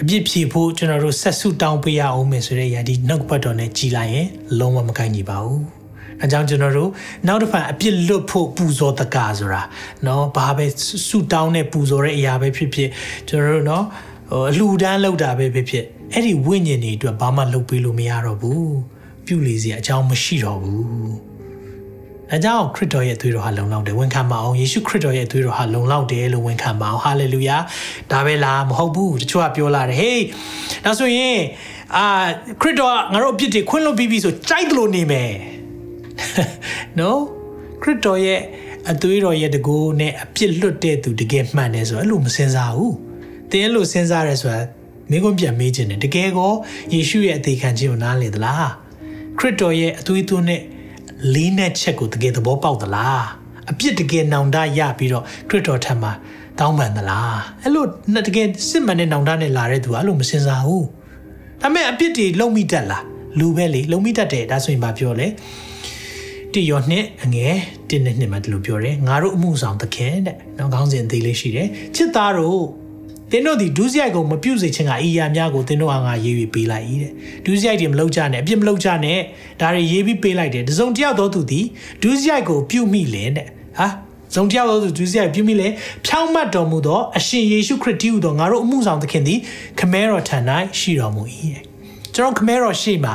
[0.00, 4.28] အပြစ်ဖြေဖို့ကျွန်တော်တို့ဆက်စုတောင်းပေးရအောင်မယ်ဆိုတဲ့ຢာဒီနှုတ်ပတ်တော်နဲ့ကြည်လိုက်ရင်
[4.58, 5.60] လုံးဝမကိုင်းညီပါဘူး။
[6.22, 6.90] အဲကြောင့်ကျွန်တော်တို့
[7.26, 9.62] နောက်တစ်ဖန်အပြစ်လွတ်ဖို့ပူဇော်တကားဆိုတာ
[10.04, 10.66] เนาะဘာပဲ
[11.08, 12.90] စုတောင်းတဲ့ပူဇော်တဲ့အရာပဲဖြစ်ဖြစ်
[13.28, 13.84] ကျွန်တော်တို့เนาะ
[14.30, 18.71] ဟိုအလှူဒန်းလောက်တာပဲဖြစ်ဖြစ် အဲ့ဒီဝိညာဉ်တွေအတွက်ဘာမှလုပ်ပေးလို့မရတော့ဘူး
[19.25, 21.31] ပြုလေစရာအကြောင်းမရှိတော့ဘူး
[22.31, 27.57] ဒါကြောင့်ခရစ်တော်ရဲ့သွေးတော်ဟာလုံလောက်တယ်ဝန်ခံပါအောင်ယေရှုခရစ်တော်ရဲ့သွေးတော်ဟာလုံလောက်တယ်လို့ဝန်ခံပါအောင်ဟာလေလုယာ
[28.11, 30.21] ဒါပဲလားမဟုတ်ဘူးတချို့ကပြောလာတယ်ဟေး
[30.85, 31.39] ဒါဆိုရင်
[31.97, 32.05] အာ
[32.61, 35.31] ခရစ်တော်ငါတို့အပြစ်တွေခွင့်လွှတ်ပြီးပြီဆိုကြိုက်တယ်လို့နေမယ်
[36.99, 37.09] no
[37.81, 38.39] ခရစ်တော်ရဲ့
[38.91, 42.95] အသွေးတော်ရဲ့တကူနဲ့အပြစ်လွတ်တဲ့သူတကယ်မှန်တယ်ဆိုအဲ့လိုမစင်စားဘူး
[43.51, 44.61] တင်းအဲ့လိုစဉ်းစားရဲဆိုတာ
[45.09, 46.53] မင်းကပြန်မေးခြင်းတယ်တကယ်ကော
[46.93, 48.69] ယေရှုရဲ့အသေးခံခြင်းကိုနားလေသလား
[49.39, 50.61] ခရစ်တော်ရဲ့အသွေးသွင်းတဲ့
[51.33, 53.25] လေးနဲ့ချက်ကိုတကယ်သဘောပေါက်သလား
[53.71, 56.11] အပြစ်တကယ်နောင်တရပြီးတော့ခရစ်တော်ထံမှာ
[56.59, 57.85] တောင်းပန်သလားအဲ့လို
[58.27, 60.87] တကယ်စစ်မှန်တဲ့နောင်တနဲ့လာတဲ့သူကအဲ့လိုမစင်စားဘူး
[61.61, 63.03] ဒါပေမဲ့အပြစ်တွေလုံမိတတ်လား
[63.39, 65.27] လူပဲလေလုံမိတတ်တယ်ဒါဆိုရင်ဘာပြောလဲ
[66.53, 67.55] တိရောနှစ်အငယ်
[67.89, 72.63] တင်းနဲ့နှစ်မှာဒီလိုပြောတယ်ငါတို့အမှုဆောင်သခင်တဲ့နောက်ခေါင်းစဉ်သေးလေးရှိတယ်ချစ်သားတို့
[73.31, 77.11] သင်တို့ဒီဒုစရိုက်ကိုမပြုတ်စေခြင်းကအီယာများကိုသင်တို့အားငါရေးပြီးပေးလိုက်၏တဲ့
[77.45, 79.19] ဒုစရိုက်တွေမလုပ်ကြနဲ့အပြစ်မလုပ်ကြနဲ့
[79.61, 81.65] ဒါတွေရေးပြီးပေးလိုက်တယ်တစုံတယောက်သောသူသည်
[82.03, 83.47] ဒုစရိုက်ကိုပြုတ်မိလင်တဲ့
[83.79, 83.87] ဟာ
[84.35, 85.67] ဇုံတယောက်သောသူဒုစရိုက်ပြုတ်မိလေ
[86.05, 89.39] ဖြောင်းမတ်တော်မူသောအရှင်ယေရှုခရစ်တည်းဟူသောငါတို့အမှုဆောင်သခင်သည်
[89.79, 90.37] ခမဲတော်ထံ၌
[90.79, 91.63] ရှိတော်မူ၏တဲ့
[92.15, 93.13] ကျွန်တော်ခမဲတော်ရှိမှာ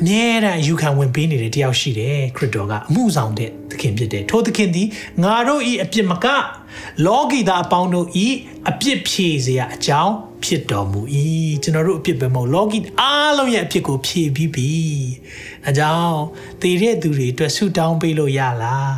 [0.00, 4.88] အမြဲတမ်းအယူခံဝင်ပေးနေတဲ့တယောက်ရှိတယ်ခရစ်တော်ကအမှုဆောင်တဲ့သခင်ဖြစ်တယ်ထိုသခင်သည်
[5.22, 6.26] ငါတို့ဤအပြစ်မက
[7.06, 8.26] လောကီသားအပေါင်းတို့ဤ
[8.70, 11.00] အပြစ်ဖြေစရာအကြောင်းဖြစ်တော်မူ၏
[11.62, 14.70] ကျွန်တော်တို့အပြစ်ပဲမဟုတ်လောကီအားလုံးရဲ့အပြစ်ကိုဖြေပြီးပြီ
[15.66, 16.18] အဲကြောင့်
[16.62, 18.94] တည်တဲ့သူတွေအတွက်ဆုတောင်းပေးလို့ရလား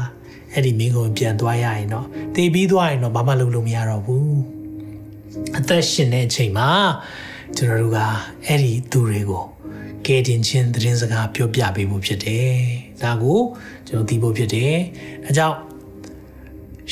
[0.52, 4.36] အဲ့ဒီမင်းကိုပြန်သွားရရင်တော့တည်ပြီးသွားရင်တော့ဘာမှလုပ်လို့မရတော့ဘူး
[5.58, 6.70] အသက်ရှင်တဲ့အချိန်မှာ
[7.56, 7.98] ကျွန်တော်တို့က
[8.46, 9.53] အဲ့ဒီသူတွေကို
[10.06, 12.52] ကဲတင်ချင်းသတင်းစကားပြောပြပေးဖို့ဖြစ်တယ်။
[13.02, 13.40] ဒါကို
[13.86, 14.74] ကျွန်တော်သိဖို့ဖြစ်တယ်။
[15.26, 15.56] အဲကြောင့်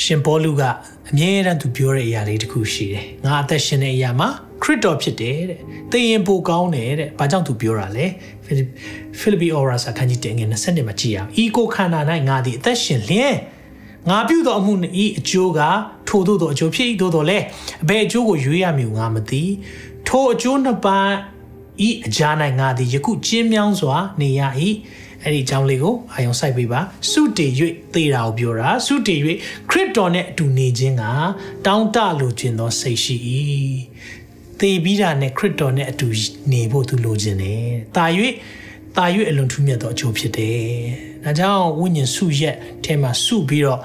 [0.02, 0.62] ရှင်ပေါလုက
[1.10, 4.28] အမြဲတမ်းသူပြောတဲ့အရာလေးတစ်ခုရှိတယ်။ငါအသက်ရှင်တဲ့အရာမှာ
[4.62, 8.06] ခရစ်တော်ဖြစ်တယ်တဲ့။သင်ရင်ပိုကောင်းတယ်တဲ့။ဘာကြောင့်သူပြောတာလဲ။
[9.18, 13.34] ဖိလိပ္ပိဩရာစာခန်းကြီးတင်ငယ်20မှာကြည့်ရအောင်။ဤကိုခန္ဓာ၌ငါသည်အသက်ရှင်လျင်
[14.10, 14.72] ငါပြုသောအမှု
[15.04, 15.60] ဤအကျိုးက
[16.08, 17.38] ထို့သောသောအကျိုးဖြစ်၏သို့တော်လဲ
[17.82, 19.42] အဘယ်အကျိုးကိုရွေးရမည်ငါမသိ
[20.08, 21.10] ထိုအကျိုးနှစ်ပါး
[21.87, 22.29] ဤအကြာ၌
[22.59, 24.41] ငါသည်ယခုကျင်းမြောင်းစွာနေရ၏
[25.23, 26.79] အဲ့ဒီအကြောင်းလေးကိုအာယုံစိုက်ပေးပါ
[27.11, 27.51] စုတည်၍
[27.93, 29.19] သေတာကိုပြောတာစုတည်၍
[29.69, 31.03] ခရစ်တော်နဲ့အတူနေခြင်းက
[31.65, 33.15] တောင်းတလိုခြင်းသောစိတ်ရှိ၏
[34.59, 36.07] သေပြီးတာနဲ့ခရစ်တော်နဲ့အတူ
[36.51, 37.67] နေဖို့သူလိုချင်တယ်
[37.97, 38.05] တာ၍
[38.97, 40.65] တာ၍အလွန်ထူးမြတ်သောအကျိုးဖြစ်တယ်
[41.23, 43.81] ဒါကြောင့်ဝိညာဉ်စုရက်ထဲမှာစုပြီးတော့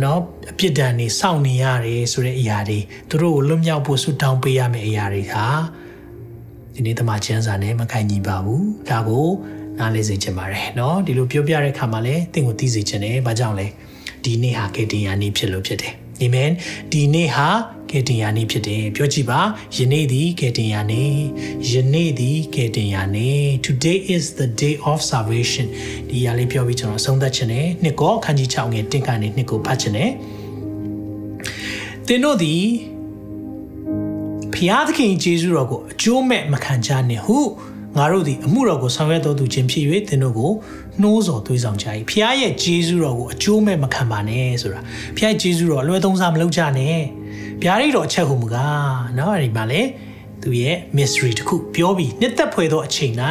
[0.00, 0.18] เนาะ
[0.50, 2.78] အပြစ်ဒဏ်တွေစောင့်နေရတယ်ဆိုတဲ့အရာတွေ
[3.08, 5.46] သူတို့ကိုလွတ်မြောက်ဖို့ဆုတောင်းပေးရမယ့်အရာတွေဟာ
[6.78, 9.28] ဒီနေ့တမချမ်းစာနဲ့မခိုင်ညီပါဘူးဒါကို
[9.78, 13.66] နားလေစေချင်ပါတယ်เนาะဒီလိုပြောပြတဲ့ခါမှာလည်းသင်ကိုသိစေချင်တယ်ဘာကြောင့်လဲ
[14.24, 16.50] ဒီနေ့ဟာကေတင်ယာနေ့ဖြစ်လို့ဖြစ်တယ်အာမင်
[16.92, 17.48] ဒီနေ့ဟာ
[17.90, 19.40] ကေတင်ယာနေ့ဖြစ်တယ်ပြောကြည့်ပါ
[19.76, 21.14] ယနေ့သည်ကေတင်ယာနေ့
[21.70, 25.66] ယနေ့သည်ကေတင်ယာနေ့ today is the day of salvation
[26.08, 30.10] ဒီຢာလေးပြောပြီးကျွန်တော်ဆုံးသက်ချင်တယ်နှစ်ကောအခန်းကြီး6ငယ်တင်ကနေနှစ်ကိုဖတ်ချင်တယ်
[32.06, 32.62] သင်တို့သည်
[34.59, 37.37] ဖဖျားသခင်ယေရှုတော်ကိုအကျိုးမဲ့မခံကြနှင့်ဟု
[37.97, 40.51] ငါတို့သည်အမှုတော်ကိုဆောင်ရွက်တော်သူချင်းဖြစ်၍သင်တို့ကို
[41.01, 44.79] နှိုးဆော်သွေးဆောင်ကြ၏ဖျားရဲ့ယေရှုတော်ကိုအကျိုးမဲ့မခံပါနဲ့ဆိုတာ
[45.17, 46.97] ဖျားရဲ့ယေရှုတော်အလွယ်သုံးစားမလုပ်ကြနဲ့
[47.63, 48.55] ဗျာဒိတ်တော်အချက်ဟုမက
[49.17, 49.81] နော်အဲ့ဒီမှာလေ
[50.43, 53.13] သူရဲ့ mystery တခုပြောပြီးနှစ်သက်ဖွယ်သောအချိန်၌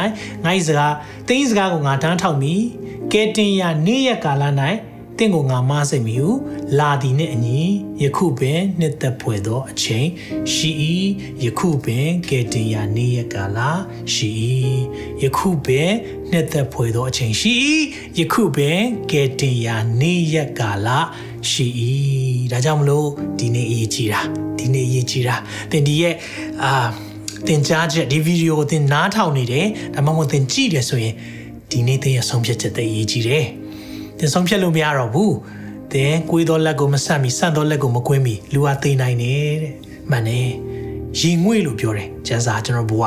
[0.43, 0.93] ငါ၏စကား
[1.27, 2.53] တင်းစကားကိုငါတန်းထောက်မိ
[3.13, 4.43] ကဲတင်ရနေ့ရက်ကာလ၌
[5.19, 6.31] တင့်ကိုငါမစိတ်မီဟု
[6.79, 7.61] လာသည်နှင့်အညီ
[8.03, 10.07] ယခုပင်နှစ်သက်ဖွယ်သောအချိန်
[10.53, 10.71] ရှိ၏
[11.43, 13.59] ယခုပင်ကဲတင်ရနေ့ရက်ကာလ
[14.13, 14.29] ရှိ၏
[15.23, 15.89] ယခုပင်
[16.31, 17.53] နှစ်သက်ဖွယ်သောအချိန်ရှိ၏
[18.19, 18.79] ယခုပင်
[19.11, 19.67] ကဲတင်ရ
[20.01, 20.87] နေ့ရက်ကာလ
[21.49, 21.67] ရှိ၏
[22.51, 23.07] ဒါကြောင့်မလို့
[23.39, 24.21] ဒီနေ့အရေးကြီးတာ
[24.59, 25.35] ဒီနေ့အရေးကြီးတာ
[25.71, 26.15] သင်ဒီရဲ့
[26.63, 26.87] အာ
[27.47, 31.15] သင်ကြားချက်ဒီဗီဒီယိုကိုသင်နားထောင်နေတယ်ဒါမှမဟုတ်သင်ကြည့်တယ်ဆိုရင်
[31.71, 33.45] ဒီနေ့သင်ရဲ့ဆုံးဖြတ်ချက်သိအရေးကြီးတယ်
[34.19, 35.35] သင်ဆုံးဖြတ်လို့မရတော့ဘူး
[35.91, 39.73] သင်ကိုွေးသောလက်ကိုမဆန့်မီဆန့်သောလက်ကိုမကွင်းမီလူဟာသိနိုင်တယ်တဲ့
[40.11, 40.49] မှန်တယ်
[41.19, 43.03] ရင်ငွေ့လို့ပြောတယ်ကျန်စာကျွန်တော်ဘဝ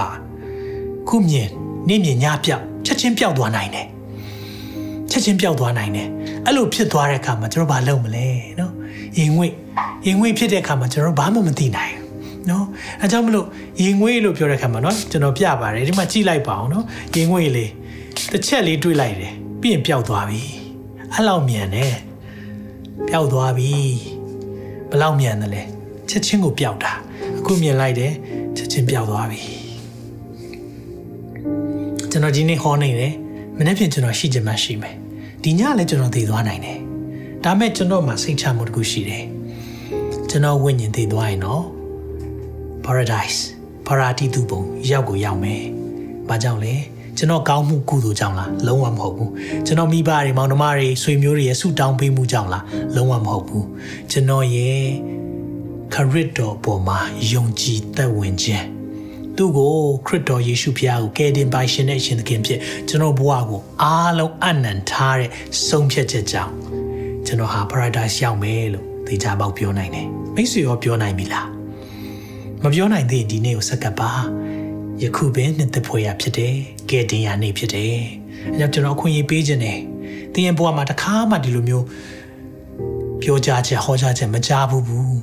[1.08, 1.48] ခုမြင်
[1.88, 3.86] နေ့မြင်ညပြောက်ချက်ချင်းပြောက်သွားနိုင်တယ်
[5.10, 6.08] ချက်ချင်းပြောက်သွားနိုင်တယ်
[6.46, 8.26] အဲ့လိုဖြစ်သွားတဲ့အခါမှာကျွန်တော်ဘာလုပ်မလဲ
[8.60, 8.72] နော်
[9.18, 9.52] ရင်ငွေ့
[10.06, 12.64] ရင်ငွေ့ဖြစ်တဲ့အခါမှာကျွန်တော်ဘာမှမသိနိုင်ဘူးနော်
[13.00, 13.46] အဲကြောင့်မလို့
[13.82, 16.84] ရင်ငွေ့လို့ပြောတဲ့အခါမှာနော်ကျွန်တော်ပြပါတယ်ဒီမှာကြည့်လိုက်ပါအောင်နော်
[17.14, 17.70] ရင်ငွေ့လေး
[18.32, 20.61] တစ်ချက်လေးတွေးလိုက်တယ်ပြီးရင်ပျောက်သွားပြီ
[21.14, 21.94] အဲ့လောက်မြန်တယ်
[23.08, 23.72] ပျောက်သွားပြီ
[24.90, 25.62] ဘယ်လောက်မြန်တယ်လဲ
[26.08, 26.92] ချက်ချင်းကိုပျောက်တာ
[27.38, 28.12] အခုမြင်လိုက်တယ်
[28.56, 29.40] ချက်ချင်းပျောက်သွားပြီ
[32.10, 33.12] ကျွန်တော်ဒီနေ့ဟောနေတယ်
[33.58, 34.94] မနေ့ပြင်ကျွန်တော်ရှိချင်မှရှိမယ်
[35.42, 36.78] ဒီညလည်းကျွန်တော်သိသွားနိုင်တယ်
[37.44, 39.24] ဒါမဲ့ကျွန်တော်မှာစိတ်ချမှုတစ်ခုရှိတယ်
[40.30, 41.64] ကျွန်တော်ဝိညာဉ်သိသွားရင်တော့
[42.84, 43.40] paradise
[43.86, 44.60] ပါရာတိတုပုံ
[44.90, 45.62] ရောက်ကိုရောက်မယ်
[46.28, 46.74] ဘာကြောင့်လဲ
[47.18, 49.30] ကျွန်တော်ကောင်းမှုကုသိုလ်ကြောင့်လားလုံးဝမဟုတ်ဘူး
[49.66, 52.64] ကျွန်တော်မိဘတွေမောင်နှမတွေဆွေမျိုးတွေရဲ့ဆုတောင်းပေးမှုကြောင့်လား
[52.96, 53.66] လုံးဝမဟုတ်ဘူး
[54.10, 54.86] ကျွန်တော်ရဲ့
[55.94, 56.98] ခရစ်တော်ပေါ်မှာ
[57.32, 58.66] ယုံကြည်သက်ဝင်ခြင်း
[59.36, 59.72] သူ့ကို
[60.06, 62.58] ခရစ်တော်ယေရှုဖခင်ကိုကယ်တင်ပိုင်ရှင်တဲ့ရှင်သခင်ဖြစ်
[62.88, 65.30] ကျွန်တော်ဘဝကိုအားလုံးအနံထားတဲ့
[65.68, 66.52] ဆုံးဖြတ်ချက်ကြောင့်
[67.26, 71.48] ကျွန်တော်ဟာ paradise ရောက်မယ်လို့သိကြပေါက်ပြောနိုင်တယ်မိတ်ဆွေရောပြောနိုင်ပြီလား
[72.62, 74.10] မပြောနိုင်သေးဒီနေ့ကိုစက္ကပ်ပါ
[75.02, 76.54] ယခုပဲနှစ်သက်ဖွယ်ရဖြစ်တယ်
[76.90, 77.96] ကဲတင်ရနေဖြစ်တယ်
[78.54, 79.80] အဲကြောင့်ကျွန်တော်အခွင့်အရေးပေးခြင်းတယ်
[80.32, 81.84] သင်ရဲ့ဘဝမှာတစ်ခါမှဒီလိုမျိုး
[83.22, 85.18] ပြောကြားချက်ဟောကြားချက်မကြားဘူးဘူး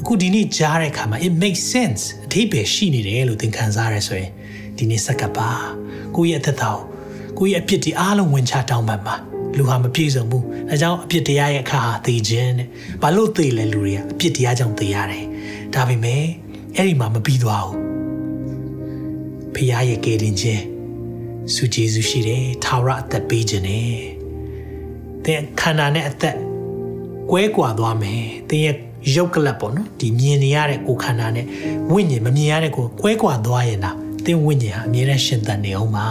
[0.00, 4.30] အခုဒီနေ့ကြားတဲ့အခါမှာ it makes sense အထိပ္ပယ်ရှိနေတယ်လို့သင်ခံစားရဆိုရင်
[4.76, 5.50] ဒီနေ့စက္ကပ်ပါ
[6.16, 6.84] ကိုယ့်ရဲ့အသက်တာကို
[7.38, 9.14] ကိုယ့်ရဲ့အပြစ်တွေအားလုံးဝင်ချတောင်းပန်ပါ
[9.56, 12.68] လူဟာမပြည့်စုံဘူးဒါကြောင့်အပြစ်တရားရဲ့အခါဟာသိခြင်းတဲ့
[13.02, 15.24] ဘာလို့သိလဲလူတွေကအပြစ်တရားကြောင့်သိရတယ်
[15.74, 16.22] ဒါပေမဲ့
[16.76, 17.87] အဲ့ဒီမှာမပြီးသွားဘူး
[19.58, 20.62] ဖခင်ရဲ့ကယ်တင်ခြင်း
[21.54, 23.92] စုကျေးဇူးရှိတယ်ထာဝရအသက်ပေးခြင်းနဲ့
[25.24, 26.36] တဲ့ခန္ဓာနဲ့အသက်
[27.30, 28.76] ကွဲကွာသွားမယ်တဲ့ရဲ့
[29.16, 31.46] ရုပ်ကလပ်ပေါ့နော်ဒီမြင်နေရတဲ့ကိုယ်ခန္ဓာနဲ့
[31.90, 33.96] ဝိညာဉ်မမြင်ရတဲ့ကိုယ်ကွဲကွာသွားရင်တော့
[34.26, 36.06] တဲ့ဝိညာဉ်ဟာအမြဲတမ်းရှင်သန်နေအောင်ပါ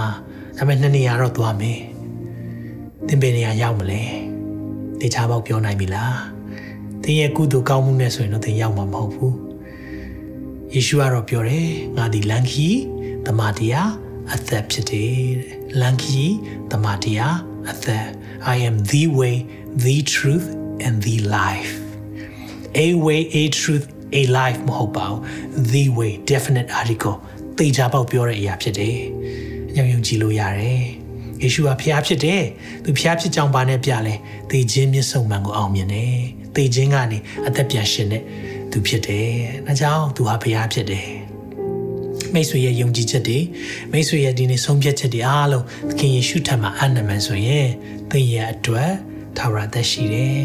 [0.57, 1.79] ဒါပေမဲ့နှစ်နေရာတော့သွားမယ်
[3.07, 4.01] သင်ဘယ်နေရာရောက်မလဲ
[4.99, 6.17] တေချာပေါက်ပြောနိုင်ပြီလား
[7.03, 9.35] သင်ရဲ့ကုသိုလ်ကောင်းမှုနဲ့ဆိုရင်တော့သင်ရောက်မှာမဟုတ်ဘူး
[10.73, 11.67] ယေရှုကတော့ပြောတယ်
[11.97, 12.69] ငါဒီလမ်းခီ
[13.27, 13.91] တမန်တရား
[14.33, 15.21] အသက်ဖြစ်တယ်
[15.79, 16.23] လမ်းခီ
[16.71, 17.37] တမန်တရား
[17.71, 18.05] အသက်
[18.53, 19.35] I am the way
[19.85, 20.47] the truth
[20.85, 21.73] and the life
[22.85, 23.85] a way a truth
[24.19, 25.19] a life မဟုတ်ပါဘူး
[25.73, 27.15] the way definite article
[27.57, 28.97] တေချာပေါက်ပြောတဲ့အရာဖြစ်တယ်
[29.75, 30.83] ညံ့ယုံကြည်လို့ရတယ်
[31.41, 32.43] ယေရှုကဖျားဖြစ်တယ်
[32.83, 34.15] သူဖျားဖြစ်ကြောင်းပါနဲ့ပြလဲ
[34.49, 36.15] သေခြင်းမြင့်ဆုံးမှန်ကိုအောင်မြင်တယ်
[36.55, 37.17] သေခြင်းကနေ
[37.47, 38.23] အသက်ပြန်ရှင်တဲ့
[38.71, 39.29] သူဖြစ်တယ်
[39.65, 41.26] ဒါကြောင့်သူဟာဖျားဖြစ်တယ်
[42.33, 43.39] မိတ်ဆွေရဲ့ယုံကြည်ချက်တွေ
[43.91, 47.67] မိတ်ဆွေရဲ့ဒီနေ့ဆုံးဖြတ်ချက်တွေအားလုံးသခင်ယေရှုထံမှာအနံ့မှန်ဆိုရင်
[48.11, 48.91] သင်ရဲ့အတွက်
[49.37, 50.41] ထာဝရသက်ရှိတယ်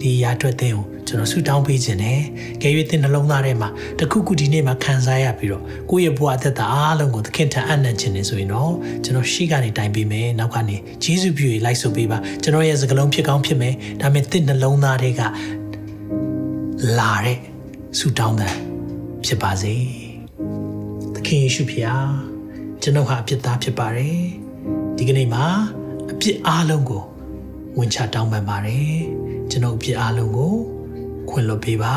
[0.00, 2.20] ဒီရာအတွက်သင်ကိုကျွန်တော်ဆုတောင်းပေးခြင်းနဲ့
[2.62, 3.68] ကဲ၍သင်နှလုံးသားထဲမှာ
[3.98, 8.74] တခုခုဒီနေ့မှာခံစားရပြီးတော့ကိုယ့်ရဲ့ဘဝအသက်တာအားလုံးကိုသခင်ထံအနံ့ခြင်းနေဆိုရင်တော့
[9.04, 15.20] ကျွန်တော်ရှိကနေတိုင်ပေးမယ်နောက်ကနေဂျေစုပြု၍လိုက်ဆိုပေးပါကျွန်တော်ရဲ့စကလုံးဖြစ်ကောင်းဖြစ်မယ်ဒါပေမဲ့သင်နှလုံးသားထဲက
[16.98, 17.38] လာတဲ့
[17.98, 18.54] ဆုတောင်းတဲ့
[19.26, 20.07] ဖြစ်ပါစေသ
[21.28, 22.10] ခင်ယေရှုဖျား
[22.82, 24.20] ကျွန်တော်ဟာအပြစ်သားဖြစ်ပါတယ်
[24.96, 25.46] ဒီကနေ့မှာ
[26.10, 27.04] အပြစ်အားလုံးကို
[27.78, 28.96] ဝင်ချတောင်းပန်ပါတယ်
[29.50, 30.54] ကျွန်တော်အပြစ်အားလုံးကို
[31.28, 31.96] ခွင့်လွှတ်ပေးပါ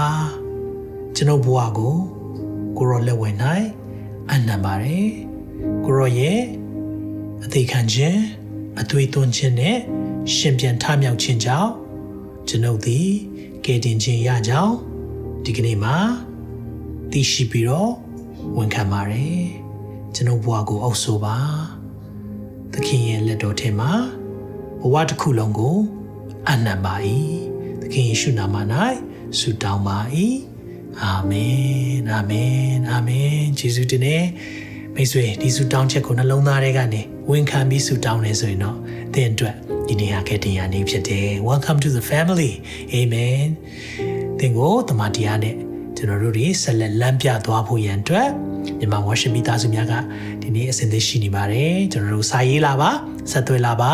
[1.16, 1.96] ကျွန်တော်ဘဝကို
[2.78, 3.68] ကိုရောလက်ဝင်နိုင်
[4.32, 5.10] အနံပါတယ်
[5.86, 6.40] ကိုရောရဲ့
[7.44, 8.22] အသေးခံခြင်း
[8.80, 9.78] အသွေးသွင်းခြင်းနဲ့
[10.36, 11.72] ရှင်ပြန်ထမြောက်ခြင်းကြောင့်
[12.48, 13.10] ကျွန်ုပ်သည်
[13.66, 14.76] ကယ်တင်ခြင်းရကြောင်း
[15.46, 15.98] ဒီကနေ့မှာ
[17.12, 17.92] သိရှိပြီးတော့
[18.58, 19.44] ဝန်ခံပါတယ်
[20.16, 21.38] ကျွန်ုပ်ဘဝကိုအုပ်ဆိုပါ
[22.74, 23.92] သခင်ရဲ့လက်တော်ထဲမှာ
[24.82, 25.78] ဘဝတစ်ခုလုံးကို
[26.50, 26.96] အနံပါ၏
[27.82, 28.56] သခင်ယေရှုနာမ၌
[29.40, 29.98] ဆုတောင်းပါ၏
[31.02, 34.18] အာမင်အာမင်အာမင်ယေရှုတင်နေ
[34.96, 38.78] မိတ်ဆွေဒီဆုတောင်းချက်ကိုနှလုံးသားထဲကနေဝန်ခံပြီးဆုတောင်းနေဆိုရင်တော့
[39.14, 39.56] သင်အတွက်
[39.88, 42.52] ဒီနေ့ဟာကတည်းကနေဖြစ်တယ် Welcome to the family
[42.96, 43.48] Amen
[44.40, 45.56] သင်ကိုတမန်တရားနဲ့
[46.01, 48.29] ကျွန်တော်တို့တွေဆက်လက်လမ်းပြသွားဖို့ရန်အတွက်
[48.79, 49.95] မြန်မာ worship မိသားစုများက
[50.43, 52.91] ဒီနေ့အစဉ်သင့်ရှိနေပါတယ်ကျွန်တော်တို့စာရေးလာပါ
[53.31, 53.93] ဆက်သွယ်လာပါ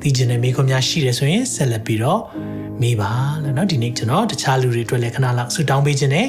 [0.00, 2.20] သိချင်တဲ့မိခွန်းများရှိတယ်ဆိုရင်ဆက်လက်ပြီးတော့
[2.82, 3.10] မေးပါ
[3.42, 6.26] လို့เนาะဒီနေ့ကျွန်တော်တခြားလူတွေအတွက်လည်းခဏလောက်ဆုတောင်းပေးခြင်းနဲ့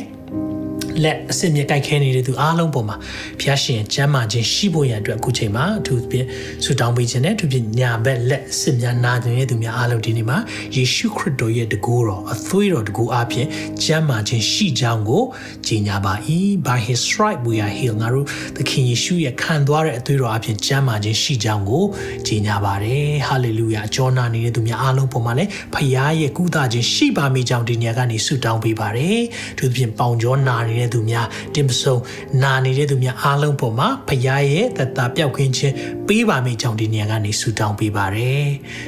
[1.05, 2.97] လက်အစစ်မြက်ကြိုက်ခဲနေတဲ့သူအားလုံးပေါ်မှာ
[3.41, 6.27] ဖျားရှင်ကျမ်းမာခြင်းရှိဖို့ရန်အတွက်အခုချိန်မှာအထူးဖြင့်
[6.65, 10.39] ဆုတောင်းပေးခြင်းနဲ့အထူးဖြင့်ညာဘက်လက်အစစ်များနာနေတဲ့သူများအားလုံးဒီနေ့မှာ
[10.77, 13.47] ယေရှုခရစ်တော်ရဲ့တကူတော်အသွေးတော်တကူအပြင်
[13.85, 15.25] ကျမ်းမာခြင်းရှိကြောင်းကို
[15.67, 16.15] ကြီးညာပါ၏
[16.67, 18.27] by his stripe we are healed ငါတို့
[18.57, 21.85] သခင်ယေရှုရဲ့ခံသွားတဲ့အသွေးတော်အပြင်ကျမ်းမာခြင်းရှိကြောင်းကို
[22.27, 29.21] ကြီးညာပါတယ် hallelujah အကျော်နာနေတဲ့သူများအားလုံးပေါ်မှာလည်းဖခင်ရဲ့ကုသခြင်းရှိပါမိကြောင်းဒီညကနေဆုတောင်းပေးပါတယ်
[29.59, 31.97] သူဖြင့်ပေါင်ကျော်နာနေတဲ့သူများတင်ပစုံ
[32.43, 34.23] နာနေတဲ့သူများအားလုံးပေါ်မှာဖခင်
[34.53, 35.75] ရဲ့တသက်ပြောက်ခွင့်ခြင်း
[36.09, 38.47] ပေးပါမိကြောင်းဒီညကနေဆုတောင်းပေးပါတယ်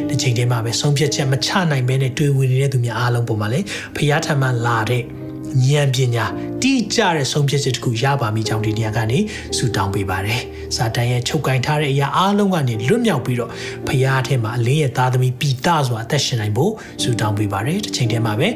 [0.08, 5.04] ဒီချိန်တည်းမှာပဲဆုံးဖြတ်ချက်မချနိုင်ဘဲနဲ့တွေ့ဝင်နေတဲ့သူများအားလုံးပေါ်မှာလည်းဖခင်ထံမှလာတဲ့
[5.66, 6.26] ဉာဏ်ပညာ
[6.62, 9.18] တိကျတဲ့ဆုံးဖြတ်ချက်တစ်ခုရပါမိကြောင်းဒီနေရာကနေ
[9.56, 10.40] ဆုတောင်းပေးပါတယ်။
[10.76, 13.50] စာတန်ရဲ့ချုပ်ကင်ထားတဲ့အရာအားလုံးကနေလွတ်မြောက်ပြီးတော့
[13.86, 16.72] ဖခင်အထက်မှာအလင်းရဲ့သားသမီးပီတာစွာအသက်ရှင်နိုင်ဖို့
[17.02, 18.48] ဆုတောင်းပေးပါတယ်။တစ်ချိန်တည်းမှာပဲ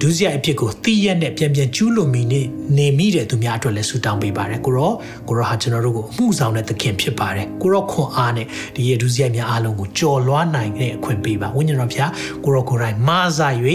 [0.00, 2.40] ဒုစရိုက်အဖြစ်ကိုသိရက်နဲ့ပြန်ပြန်ကျူးလွန်မိနေ
[2.76, 4.92] နေမိတဲ့သူများအတွက်လည်းဆုတောင်းပေးပါတယ်ကိုရော
[5.28, 12.10] ကိုရောဟာကျွန်တော်တို့ကိုအမှုဆောင်တဲ့သခင်ဖြစ်ပါတယ်ကိုရောခွန်အားနဲ့ဒီရဲ့ဒုစရိုက်များအားလုံးကိုကြော်လွှားနိုင်တဲ့အခွင့်ပေးပါဝိညာဉ်တော်ဖျား
[12.44, 13.48] ကိုရောကိုယ်တိုင်မာစာ၍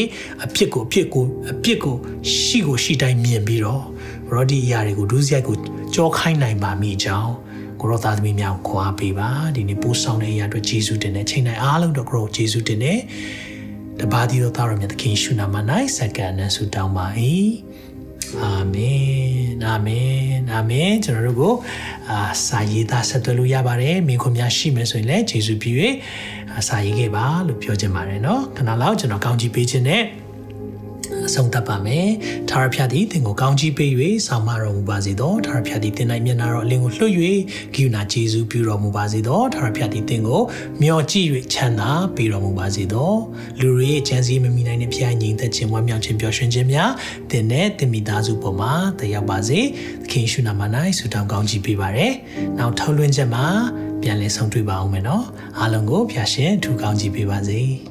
[0.44, 1.96] အဖြစ်ကိုအဖြစ်ကိုအဖြစ်ကို
[2.36, 3.84] ရှိကိုရှိတိုင်းမြင်ပြီးတော့
[4.32, 5.56] ရောဒီအရာတွေကိုဒုစရိုက်ကို
[5.96, 7.32] ကြောခိုင်းနိုင်ပါမိကြောင်း
[7.80, 13.00] ကိုရောသားသမီးများကိုခွန်အားပေးပါဒီနေ့ပို့ဆောင်တဲ့အရာအတွက်ယေရှုတင်တဲ့ချိန်တိုင်းအားလုံးတော့ကိုရောယေရှုတင်တဲ့
[14.01, 15.57] တပါးဒီတော်သားရမြတ်သခင်ရှုနာမ၌
[15.97, 17.07] စက္ကန့်နဲ့ဆုတောင်းပါ၏
[18.43, 19.05] အာမင်
[19.67, 20.17] အာမင်
[20.53, 21.55] အာမင်ကျွန်တော်တို့ကို
[22.11, 25.77] အာစာရေးသားဆက်သွယ်လို့ရပါတယ်မိခွန်များရှိမယ်ဆိုရင်လည်းယေရှုပြည့်၍
[26.69, 30.03] စာရေးခဲ့ပါလို့ပြောချင်ပါတယ်เนาะခဏလောက်ကျွန်တော်ကောင်းချီးပေးခြင်းနဲ့
[31.32, 32.08] အဆုံးသတ်ပါမယ်။
[32.50, 33.92] ထာဝရဘုရားသည်သင်ကိုကောင်းချီးပေး၍
[34.28, 37.14] ဆောင်မတော်မူပါစေသော။ထာဝရဘုရားသည်သင်၌မျက်နာတော်အလင်းကိုလွှတ်၍
[37.74, 40.42] ဂိယူနာကျေးဇူးပြုတော်မူပါစေသော။ထာဝရဘုရားသည်သင်ကို
[40.82, 43.12] မျှော်ကြည့်၍ချမ်းသာပေးတော်မူပါစေသော။
[43.60, 46.92] လူတွေရဲ့ကြံစည်မမိနိုင်တဲ့ဘုရားညီသက်ခြင်းဝမ်းမြောက်ခြင်းပျော်ရွှင်ခြင်းများ
[47.32, 49.60] သင်နဲ့သင်မိသားစုပေါ်မှာတရားပါစေ။
[50.04, 50.62] သခင်ရှုနာမ၌
[50.98, 52.14] ဆုတောင်းကောင်းချီးပေးပါရယ်။
[52.58, 53.48] နောက်ထောက်လွှင့်ချက်မှာ
[54.02, 55.26] ပြန်လည်ဆုံတွေ့ပါအောင်မယ်နော်။
[55.60, 57.62] အားလုံးကိုဖျာရှင်ထူကောင်းချီးပေးပါစေ။